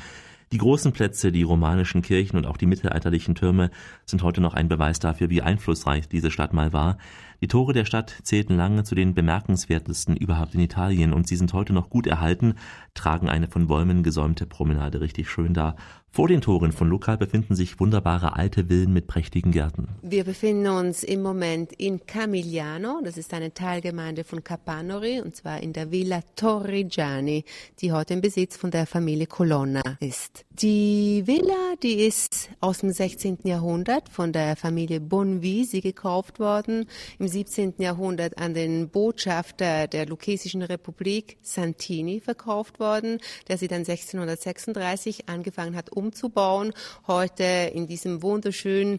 [0.52, 3.70] Die großen Plätze, die romanischen Kirchen und auch die mittelalterlichen Türme
[4.04, 6.98] sind heute noch ein Beweis dafür, wie einflussreich diese Stadt mal war.
[7.40, 11.54] Die Tore der Stadt zählten lange zu den bemerkenswertesten überhaupt in Italien und sie sind
[11.54, 12.56] heute noch gut erhalten,
[12.92, 15.76] tragen eine von Bäumen gesäumte Promenade richtig schön dar.
[16.14, 19.88] Vor den Toren von Lucca befinden sich wunderbare alte Villen mit prächtigen Gärten.
[20.02, 25.62] Wir befinden uns im Moment in Camigliano, das ist eine Teilgemeinde von Capanori, und zwar
[25.62, 27.46] in der Villa Torrigiani,
[27.80, 30.44] die heute im Besitz von der Familie Colonna ist.
[30.50, 33.38] Die Villa, die ist aus dem 16.
[33.44, 36.84] Jahrhundert von der Familie Bonvisi gekauft worden,
[37.18, 37.76] im 17.
[37.78, 45.74] Jahrhundert an den Botschafter der Lucchesischen Republik Santini verkauft worden, der sie dann 1636 angefangen
[45.74, 46.72] hat umzubauen.
[47.06, 48.98] Heute in diesem wunderschönen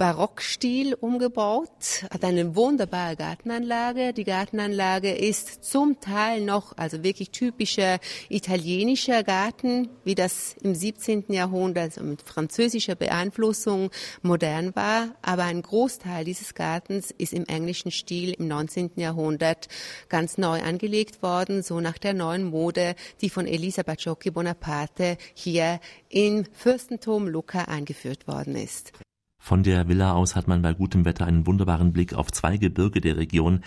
[0.00, 4.14] Barockstil umgebaut, hat eine wunderbare Gartenanlage.
[4.14, 7.98] Die Gartenanlage ist zum Teil noch, also wirklich typischer
[8.30, 11.26] italienischer Garten, wie das im 17.
[11.28, 13.90] Jahrhundert also mit französischer Beeinflussung
[14.22, 15.16] modern war.
[15.20, 18.92] Aber ein Großteil dieses Gartens ist im englischen Stil im 19.
[18.96, 19.68] Jahrhundert
[20.08, 25.78] ganz neu angelegt worden, so nach der neuen Mode, die von Elisa Bacciocchi Bonaparte hier
[26.08, 28.94] im Fürstentum Lucca eingeführt worden ist.
[29.42, 33.00] Von der Villa aus hat man bei gutem Wetter einen wunderbaren Blick auf zwei Gebirge
[33.00, 33.64] der Region,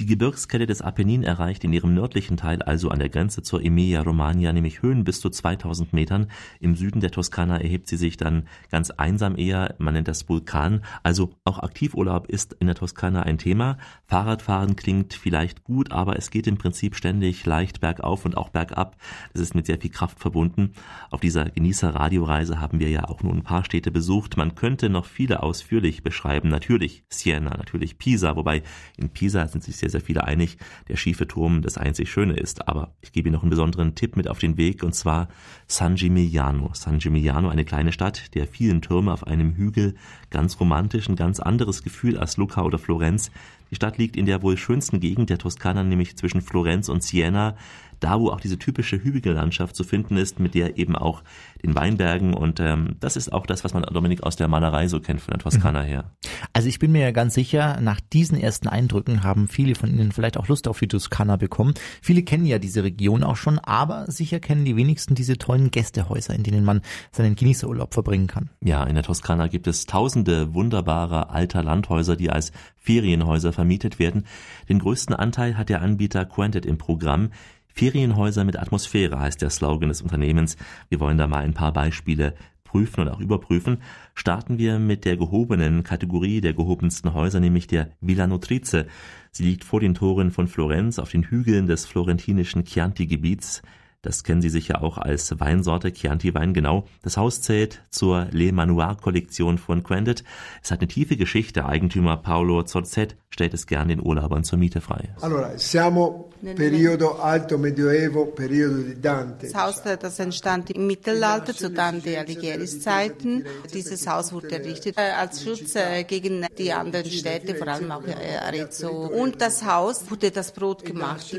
[0.00, 4.50] die Gebirgskette des Apennin erreicht in ihrem nördlichen Teil, also an der Grenze zur Emilia-Romagna,
[4.50, 6.28] nämlich Höhen bis zu 2000 Metern.
[6.58, 10.82] Im Süden der Toskana erhebt sie sich dann ganz einsam eher, man nennt das Vulkan.
[11.02, 13.76] Also auch Aktivurlaub ist in der Toskana ein Thema.
[14.06, 18.96] Fahrradfahren klingt vielleicht gut, aber es geht im Prinzip ständig leicht bergauf und auch bergab.
[19.34, 20.72] Das ist mit sehr viel Kraft verbunden.
[21.10, 24.38] Auf dieser Genießer-Radioreise haben wir ja auch nur ein paar Städte besucht.
[24.38, 26.48] Man könnte noch viele ausführlich beschreiben.
[26.48, 28.62] Natürlich Siena, natürlich Pisa, wobei
[28.96, 30.56] in Pisa sind sich sehr sehr, sehr viele einig,
[30.88, 32.68] der schiefe Turm das einzig Schöne ist.
[32.68, 35.28] Aber ich gebe Ihnen noch einen besonderen Tipp mit auf den Weg und zwar
[35.66, 36.70] San Gimignano.
[36.74, 39.96] San Gimignano, eine kleine Stadt der vielen Türme auf einem Hügel,
[40.30, 43.30] ganz romantisch, ein ganz anderes Gefühl als Lucca oder Florenz.
[43.70, 47.56] Die Stadt liegt in der wohl schönsten Gegend der Toskana, nämlich zwischen Florenz und Siena
[48.00, 51.22] da wo auch diese typische Hügellandschaft zu finden ist, mit der eben auch
[51.62, 55.00] den Weinbergen und ähm, das ist auch das, was man Dominik aus der Malerei so
[55.00, 55.86] kennt von der Toskana mhm.
[55.86, 56.10] her.
[56.52, 60.12] Also ich bin mir ja ganz sicher, nach diesen ersten Eindrücken haben viele von Ihnen
[60.12, 61.74] vielleicht auch Lust auf die Toskana bekommen.
[62.02, 66.34] Viele kennen ja diese Region auch schon, aber sicher kennen die wenigsten diese tollen Gästehäuser,
[66.34, 66.80] in denen man
[67.12, 68.50] seinen Genießerurlaub verbringen kann.
[68.64, 74.24] Ja, in der Toskana gibt es tausende wunderbarer alter Landhäuser, die als Ferienhäuser vermietet werden.
[74.68, 77.30] Den größten Anteil hat der Anbieter Quanted im Programm.
[77.74, 80.56] Ferienhäuser mit Atmosphäre heißt der Slogan des Unternehmens.
[80.88, 83.78] Wir wollen da mal ein paar Beispiele prüfen und auch überprüfen.
[84.14, 88.86] Starten wir mit der gehobenen Kategorie der gehobensten Häuser, nämlich der Villa Nutrice.
[89.32, 93.62] Sie liegt vor den Toren von Florenz auf den Hügeln des florentinischen Chianti-Gebiets.
[94.02, 96.86] Das kennen Sie sicher auch als Weinsorte Chianti-Wein, genau.
[97.02, 100.24] Das Haus zählt zur Le Manoir-Kollektion von Quendit.
[100.62, 101.66] Es hat eine tiefe Geschichte.
[101.66, 105.10] Eigentümer Paolo Zorzet stellt es gern den Urlaubern zur Miete frei.
[105.20, 109.48] Allora, siamo periodo alto medioevo, periodo di Dante.
[109.48, 113.44] Das Haus das entstand im Mittelalter zu Dante Alighieri's Zeiten.
[113.72, 118.04] Dieses Haus wurde errichtet äh, als Schutz äh, gegen die anderen Städte, vor allem auch
[118.06, 118.90] äh, Arezzo.
[118.90, 121.38] Und das Haus wurde das Brot gemacht, die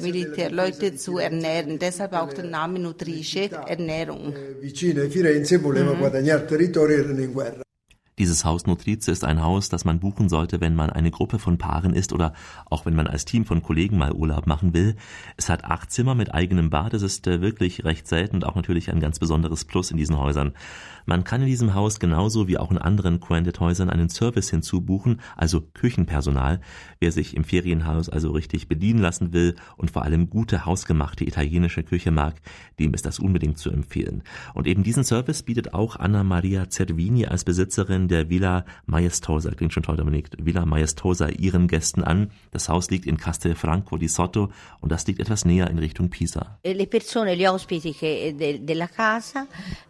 [0.00, 1.78] Militärleute zu ernähren.
[1.90, 4.32] Deshalb auch der Name Nutrice, Ernährung.
[4.60, 5.98] Vicino a Firenze voleva mhm.
[5.98, 7.62] guadagnare territorio e erano in guerra.
[8.20, 11.56] Dieses Haus Nutrize ist ein Haus, das man buchen sollte, wenn man eine Gruppe von
[11.56, 12.34] Paaren ist oder
[12.66, 14.96] auch wenn man als Team von Kollegen mal Urlaub machen will.
[15.38, 16.92] Es hat acht Zimmer mit eigenem Bad.
[16.92, 20.18] Das ist äh, wirklich recht selten und auch natürlich ein ganz besonderes Plus in diesen
[20.18, 20.52] Häusern.
[21.06, 25.62] Man kann in diesem Haus genauso wie auch in anderen Quandit-Häusern einen Service hinzubuchen, also
[25.62, 26.60] Küchenpersonal.
[26.98, 31.84] Wer sich im Ferienhaus also richtig bedienen lassen will und vor allem gute hausgemachte italienische
[31.84, 32.34] Küche mag,
[32.78, 34.22] dem ist das unbedingt zu empfehlen.
[34.52, 39.72] Und eben diesen Service bietet auch Anna Maria Zervini als Besitzerin der Villa Maestosa, klingt
[39.72, 42.30] schon toll, Dominik, Villa Maestosa ihren Gästen an.
[42.50, 46.58] Das Haus liegt in Castelfranco di Sotto und das liegt etwas näher in Richtung Pisa.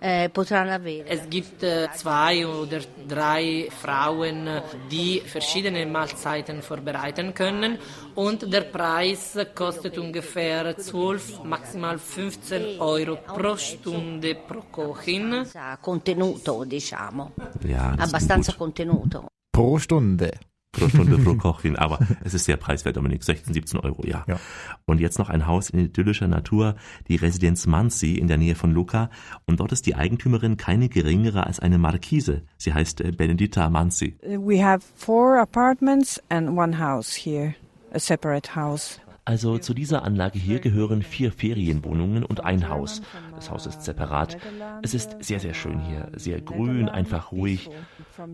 [0.01, 1.07] Eh, potranno avere.
[1.09, 4.49] Es gibt zwei oder drei Frauen,
[4.91, 7.79] die verschiedene Mahlzeiten vorbereiten können
[8.15, 15.47] und der Preis kostet ungefähr 12, maximal 15 Euro pro Stunde pro Kochin.
[15.81, 17.33] Contenuto, diciamo.
[17.67, 19.29] Ja, abbastanza contenuto.
[19.53, 20.39] Pro Stunde
[20.73, 21.77] pro Stunde pro Kochwin.
[21.77, 23.23] Aber es ist sehr preiswert, Dominik.
[23.23, 24.25] 16, 17 Euro, ja.
[24.27, 24.39] ja.
[24.87, 26.77] Und jetzt noch ein Haus in idyllischer Natur,
[27.09, 29.11] die Residenz Manzi in der Nähe von Lucca.
[29.47, 32.43] Und dort ist die Eigentümerin keine geringere als eine Markise.
[32.57, 34.17] Sie heißt äh, Benedita Manzi.
[34.23, 37.55] We have four apartments and one house here,
[37.93, 39.01] a separate house.
[39.31, 43.01] Also zu dieser Anlage hier gehören vier Ferienwohnungen und ein Haus.
[43.37, 44.37] Das Haus ist separat.
[44.83, 47.71] Es ist sehr, sehr schön hier, sehr grün, einfach ruhig.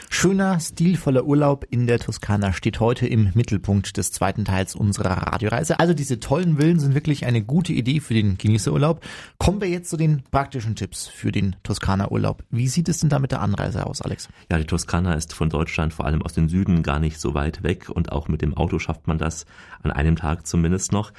[0.09, 5.79] Schöner, stilvoller Urlaub in der Toskana steht heute im Mittelpunkt des zweiten Teils unserer Radioreise.
[5.79, 9.01] Also diese tollen Villen sind wirklich eine gute Idee für den Genießerurlaub.
[9.39, 12.43] Kommen wir jetzt zu den praktischen Tipps für den Toskana-Urlaub.
[12.51, 14.29] Wie sieht es denn da mit der Anreise aus, Alex?
[14.51, 17.63] Ja, die Toskana ist von Deutschland, vor allem aus dem Süden, gar nicht so weit
[17.63, 19.47] weg und auch mit dem Auto schafft man das
[19.81, 21.11] an einem Tag zumindest noch.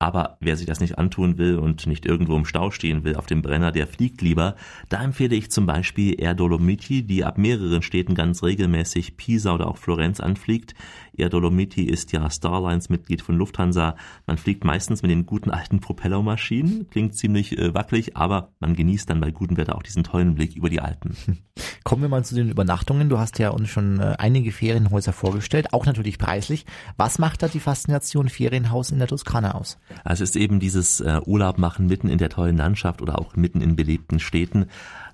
[0.00, 3.26] Aber wer sich das nicht antun will und nicht irgendwo im Stau stehen will auf
[3.26, 4.54] dem Brenner, der fliegt lieber.
[4.88, 9.66] Da empfehle ich zum Beispiel Air Dolomiti, die ab mehreren Städten ganz regelmäßig Pisa oder
[9.66, 10.76] auch Florenz anfliegt.
[11.18, 13.96] Air Dolomiti ist ja Starlines-Mitglied von Lufthansa.
[14.26, 16.88] Man fliegt meistens mit den guten alten Propellermaschinen.
[16.90, 20.56] Klingt ziemlich äh, wackelig, aber man genießt dann bei gutem Wetter auch diesen tollen Blick
[20.56, 21.16] über die Alpen.
[21.84, 23.08] Kommen wir mal zu den Übernachtungen.
[23.08, 26.66] Du hast ja uns schon äh, einige Ferienhäuser vorgestellt, auch natürlich preislich.
[26.96, 29.78] Was macht da die Faszination Ferienhaus in der Toskana aus?
[30.04, 33.36] Also es ist eben dieses äh, Urlaub machen mitten in der tollen Landschaft oder auch
[33.36, 34.66] mitten in belebten Städten.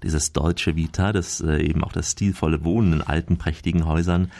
[0.02, 4.30] Dieses deutsche Vita, das äh, eben auch das stilvolle Wohnen in alten prächtigen Häusern.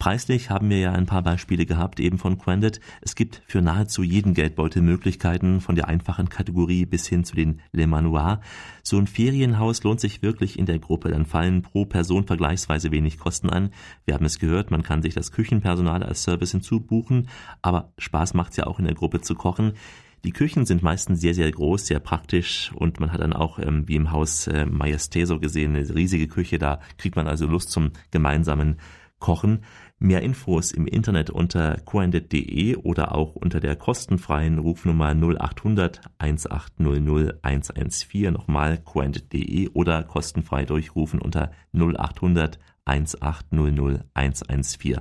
[0.00, 2.80] Preislich haben wir ja ein paar Beispiele gehabt, eben von Quendit.
[3.02, 7.60] Es gibt für nahezu jeden Geldbeutel Möglichkeiten, von der einfachen Kategorie bis hin zu den
[7.72, 8.40] Le Manoir.
[8.82, 11.10] So ein Ferienhaus lohnt sich wirklich in der Gruppe.
[11.10, 13.74] Dann fallen pro Person vergleichsweise wenig Kosten an.
[14.06, 17.28] Wir haben es gehört, man kann sich das Küchenpersonal als Service hinzubuchen,
[17.60, 19.74] aber Spaß macht's ja auch in der Gruppe zu kochen.
[20.24, 23.86] Die Küchen sind meistens sehr, sehr groß, sehr praktisch und man hat dann auch, ähm,
[23.86, 26.58] wie im Haus äh, Majesteso gesehen, eine riesige Küche.
[26.58, 28.78] Da kriegt man also Lust zum gemeinsamen
[29.20, 29.60] Kochen.
[30.02, 38.32] Mehr Infos im Internet unter coendit.de oder auch unter der kostenfreien Rufnummer 0800 1800 114
[38.32, 45.00] nochmal coendit.de oder kostenfrei durchrufen unter 0800 1800 114.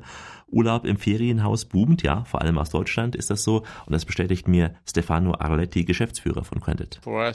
[0.51, 3.63] Urlaub im Ferienhaus boomt, ja, vor allem aus Deutschland ist das so.
[3.85, 6.99] Und das bestätigt mir Stefano Arletti, Geschäftsführer von Quendit.
[7.05, 7.31] Uh,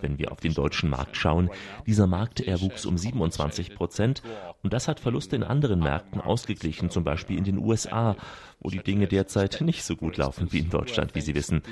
[0.00, 1.50] Wenn wir auf den deutschen Markt schauen,
[1.86, 4.22] dieser Markt erwuchs um 27 Prozent.
[4.62, 8.16] Und das hat Verluste in anderen Märkten ausgeglichen, zum Beispiel in den USA,
[8.60, 11.62] wo die Dinge derzeit nicht so gut laufen wie in Deutschland, wie Sie wissen.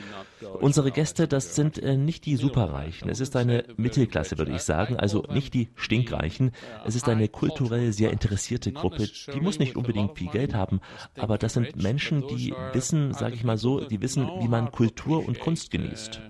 [0.61, 3.11] Unsere Gäste, das sind äh, nicht die Superreichen.
[3.11, 6.53] Es ist eine Mittelklasse, würde ich sagen, also nicht die Stinkreichen.
[6.87, 10.81] Es ist eine kulturell sehr interessierte Gruppe Gruppe, die muss nicht unbedingt viel Geld haben,
[11.17, 15.27] aber das sind Menschen, die wissen, sage ich mal so, die wissen, wie man Kultur
[15.27, 16.21] und Kunst genießt.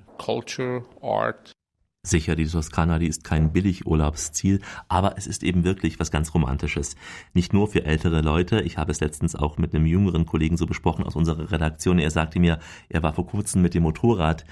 [2.04, 6.96] Sicher, die Toskana, die ist kein Billigurlaubsziel, aber es ist eben wirklich was ganz Romantisches.
[7.34, 8.60] Nicht nur für ältere Leute.
[8.62, 11.98] Ich habe es letztens auch mit einem jüngeren Kollegen so besprochen aus unserer Redaktion.
[11.98, 14.44] Er sagte mir, er war vor kurzem mit dem Motorrad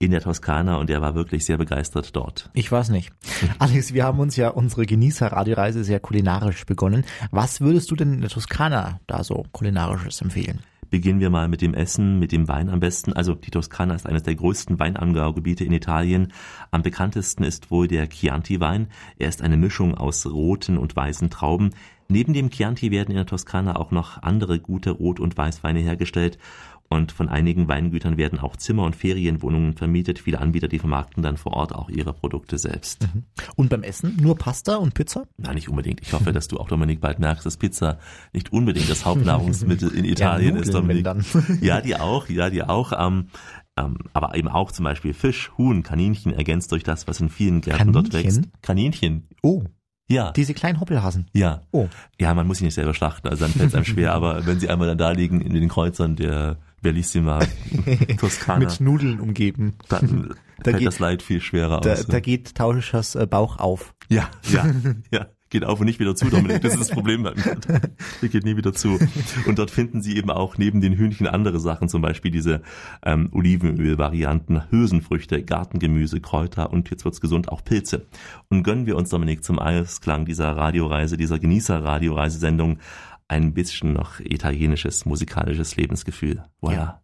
[0.00, 2.50] in der Toskana und er war wirklich sehr begeistert dort.
[2.54, 3.12] Ich weiß nicht.
[3.58, 7.04] Alex, wir haben uns ja unsere Genießer-Radioreise sehr kulinarisch begonnen.
[7.30, 10.60] Was würdest du denn in der Toskana da so kulinarisches empfehlen?
[10.88, 13.12] Beginnen wir mal mit dem Essen, mit dem Wein am besten.
[13.12, 16.32] Also die Toskana ist eines der größten Weinanbaugebiete in Italien.
[16.70, 18.88] Am bekanntesten ist wohl der Chianti-Wein.
[19.18, 21.70] Er ist eine Mischung aus roten und weißen Trauben.
[22.08, 26.38] Neben dem Chianti werden in der Toskana auch noch andere gute Rot- und Weißweine hergestellt
[26.92, 30.18] und von einigen Weingütern werden auch Zimmer und Ferienwohnungen vermietet.
[30.18, 33.06] Viele Anbieter, die vermarkten dann vor Ort auch ihre Produkte selbst.
[33.14, 33.22] Mhm.
[33.54, 35.22] Und beim Essen nur Pasta und Pizza?
[35.36, 36.00] Nein, nicht unbedingt.
[36.02, 38.00] Ich hoffe, dass du auch, Dominik, bald merkst, dass Pizza
[38.32, 41.06] nicht unbedingt das Hauptnahrungsmittel in Italien ja, ist, Dominik.
[41.60, 42.92] Ja, die auch, ja, die auch.
[42.98, 43.28] Ähm,
[43.76, 47.60] ähm, aber eben auch zum Beispiel Fisch, Huhn, Kaninchen ergänzt durch das, was in vielen
[47.60, 48.10] Gärten Kaninchen?
[48.10, 48.42] dort wächst.
[48.62, 49.28] Kaninchen?
[49.42, 49.62] Oh.
[50.08, 50.32] Ja.
[50.32, 51.28] Diese kleinen Hoppelhasen.
[51.34, 51.60] Ja.
[51.70, 51.88] Oh.
[52.18, 54.58] Ja, man muss sie nicht selber schlachten, also dann fällt es einem schwer, aber wenn
[54.58, 57.40] sie einmal dann da liegen in den Kreuzern der Bellissima
[58.18, 58.60] Toskana.
[58.60, 59.74] Mit Nudeln umgeben.
[59.88, 62.06] Dann da fällt geht, das Leid viel schwerer da, aus.
[62.06, 63.94] Da geht Tauschers äh, Bauch auf.
[64.08, 64.66] Ja, ja,
[65.10, 65.26] ja.
[65.52, 66.62] Geht auf und nicht wieder zu, Dominik.
[66.62, 67.24] Das ist das Problem.
[67.24, 69.00] Der geht nie wieder zu.
[69.46, 72.62] Und dort finden Sie eben auch neben den Hühnchen andere Sachen, zum Beispiel diese
[73.04, 78.06] ähm, Olivenöl-Varianten, Hülsenfrüchte, Gartengemüse, Kräuter und jetzt wird's gesund, auch Pilze.
[78.48, 82.78] Und gönnen wir uns, Dominik, zum Eisklang dieser Radioreise, dieser Genießer-Radioreisesendung
[83.30, 86.42] ein bisschen noch italienisches musikalisches Lebensgefühl.
[86.60, 86.74] Voilà.
[86.74, 87.02] Ja.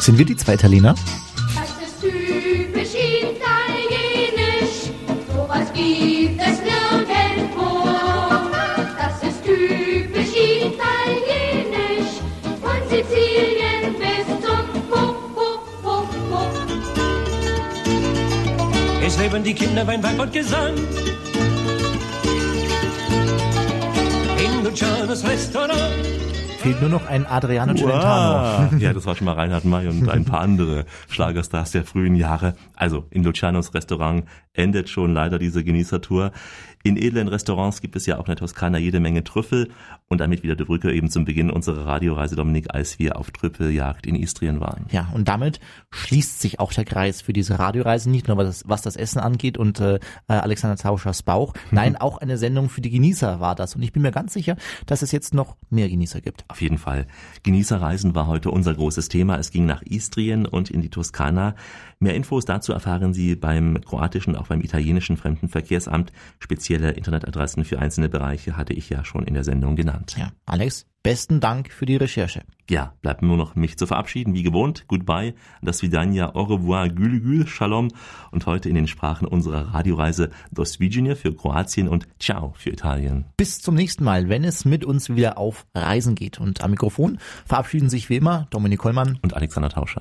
[0.00, 0.96] Sind wir die zwei Italiener?
[19.18, 20.74] Leben die Kinder, Wein, Weib und Gesang.
[24.38, 26.12] In Lucianos Restaurant
[26.62, 28.70] Fehlt nur noch ein Adriano Celentano.
[28.78, 32.54] Ja, das war schon mal Reinhard May und ein paar andere Schlagerstars der frühen Jahre.
[32.76, 36.30] Also in Lucianos Restaurant endet schon leider diese Genießertour.
[36.82, 39.70] In edlen Restaurants gibt es ja auch in der Toskana jede Menge Trüffel
[40.08, 44.06] und damit wieder die Brücke eben zum Beginn unserer Radioreise Dominik, als wir auf Trüffeljagd
[44.06, 44.86] in Istrien waren.
[44.90, 45.60] Ja, und damit
[45.90, 49.20] schließt sich auch der Kreis für diese Radioreise, nicht nur was das, was das Essen
[49.20, 53.76] angeht und äh, Alexander Tauschers Bauch, nein, auch eine Sendung für die Genießer war das
[53.76, 54.56] und ich bin mir ganz sicher,
[54.86, 56.44] dass es jetzt noch mehr Genießer gibt.
[56.48, 57.06] Auf jeden Fall.
[57.42, 59.38] Genießerreisen war heute unser großes Thema.
[59.38, 61.54] Es ging nach Istrien und in die Toskana.
[62.02, 66.12] Mehr Infos dazu erfahren Sie beim kroatischen, auch beim italienischen Fremdenverkehrsamt.
[66.40, 70.16] Spezielle Internetadressen für einzelne Bereiche hatte ich ja schon in der Sendung genannt.
[70.18, 72.42] Ja, Alex, besten Dank für die Recherche.
[72.68, 74.86] Ja, bleibt nur noch mich zu verabschieden, wie gewohnt.
[74.88, 77.86] Goodbye, das Vidania, au revoir, gül gül, shalom.
[78.32, 83.26] Und heute in den Sprachen unserer Radioreise Dos Vigine für Kroatien und Ciao für Italien.
[83.36, 86.40] Bis zum nächsten Mal, wenn es mit uns wieder auf Reisen geht.
[86.40, 90.00] Und am Mikrofon verabschieden sich wie immer Dominik Kollmann und Alexander Tauscher.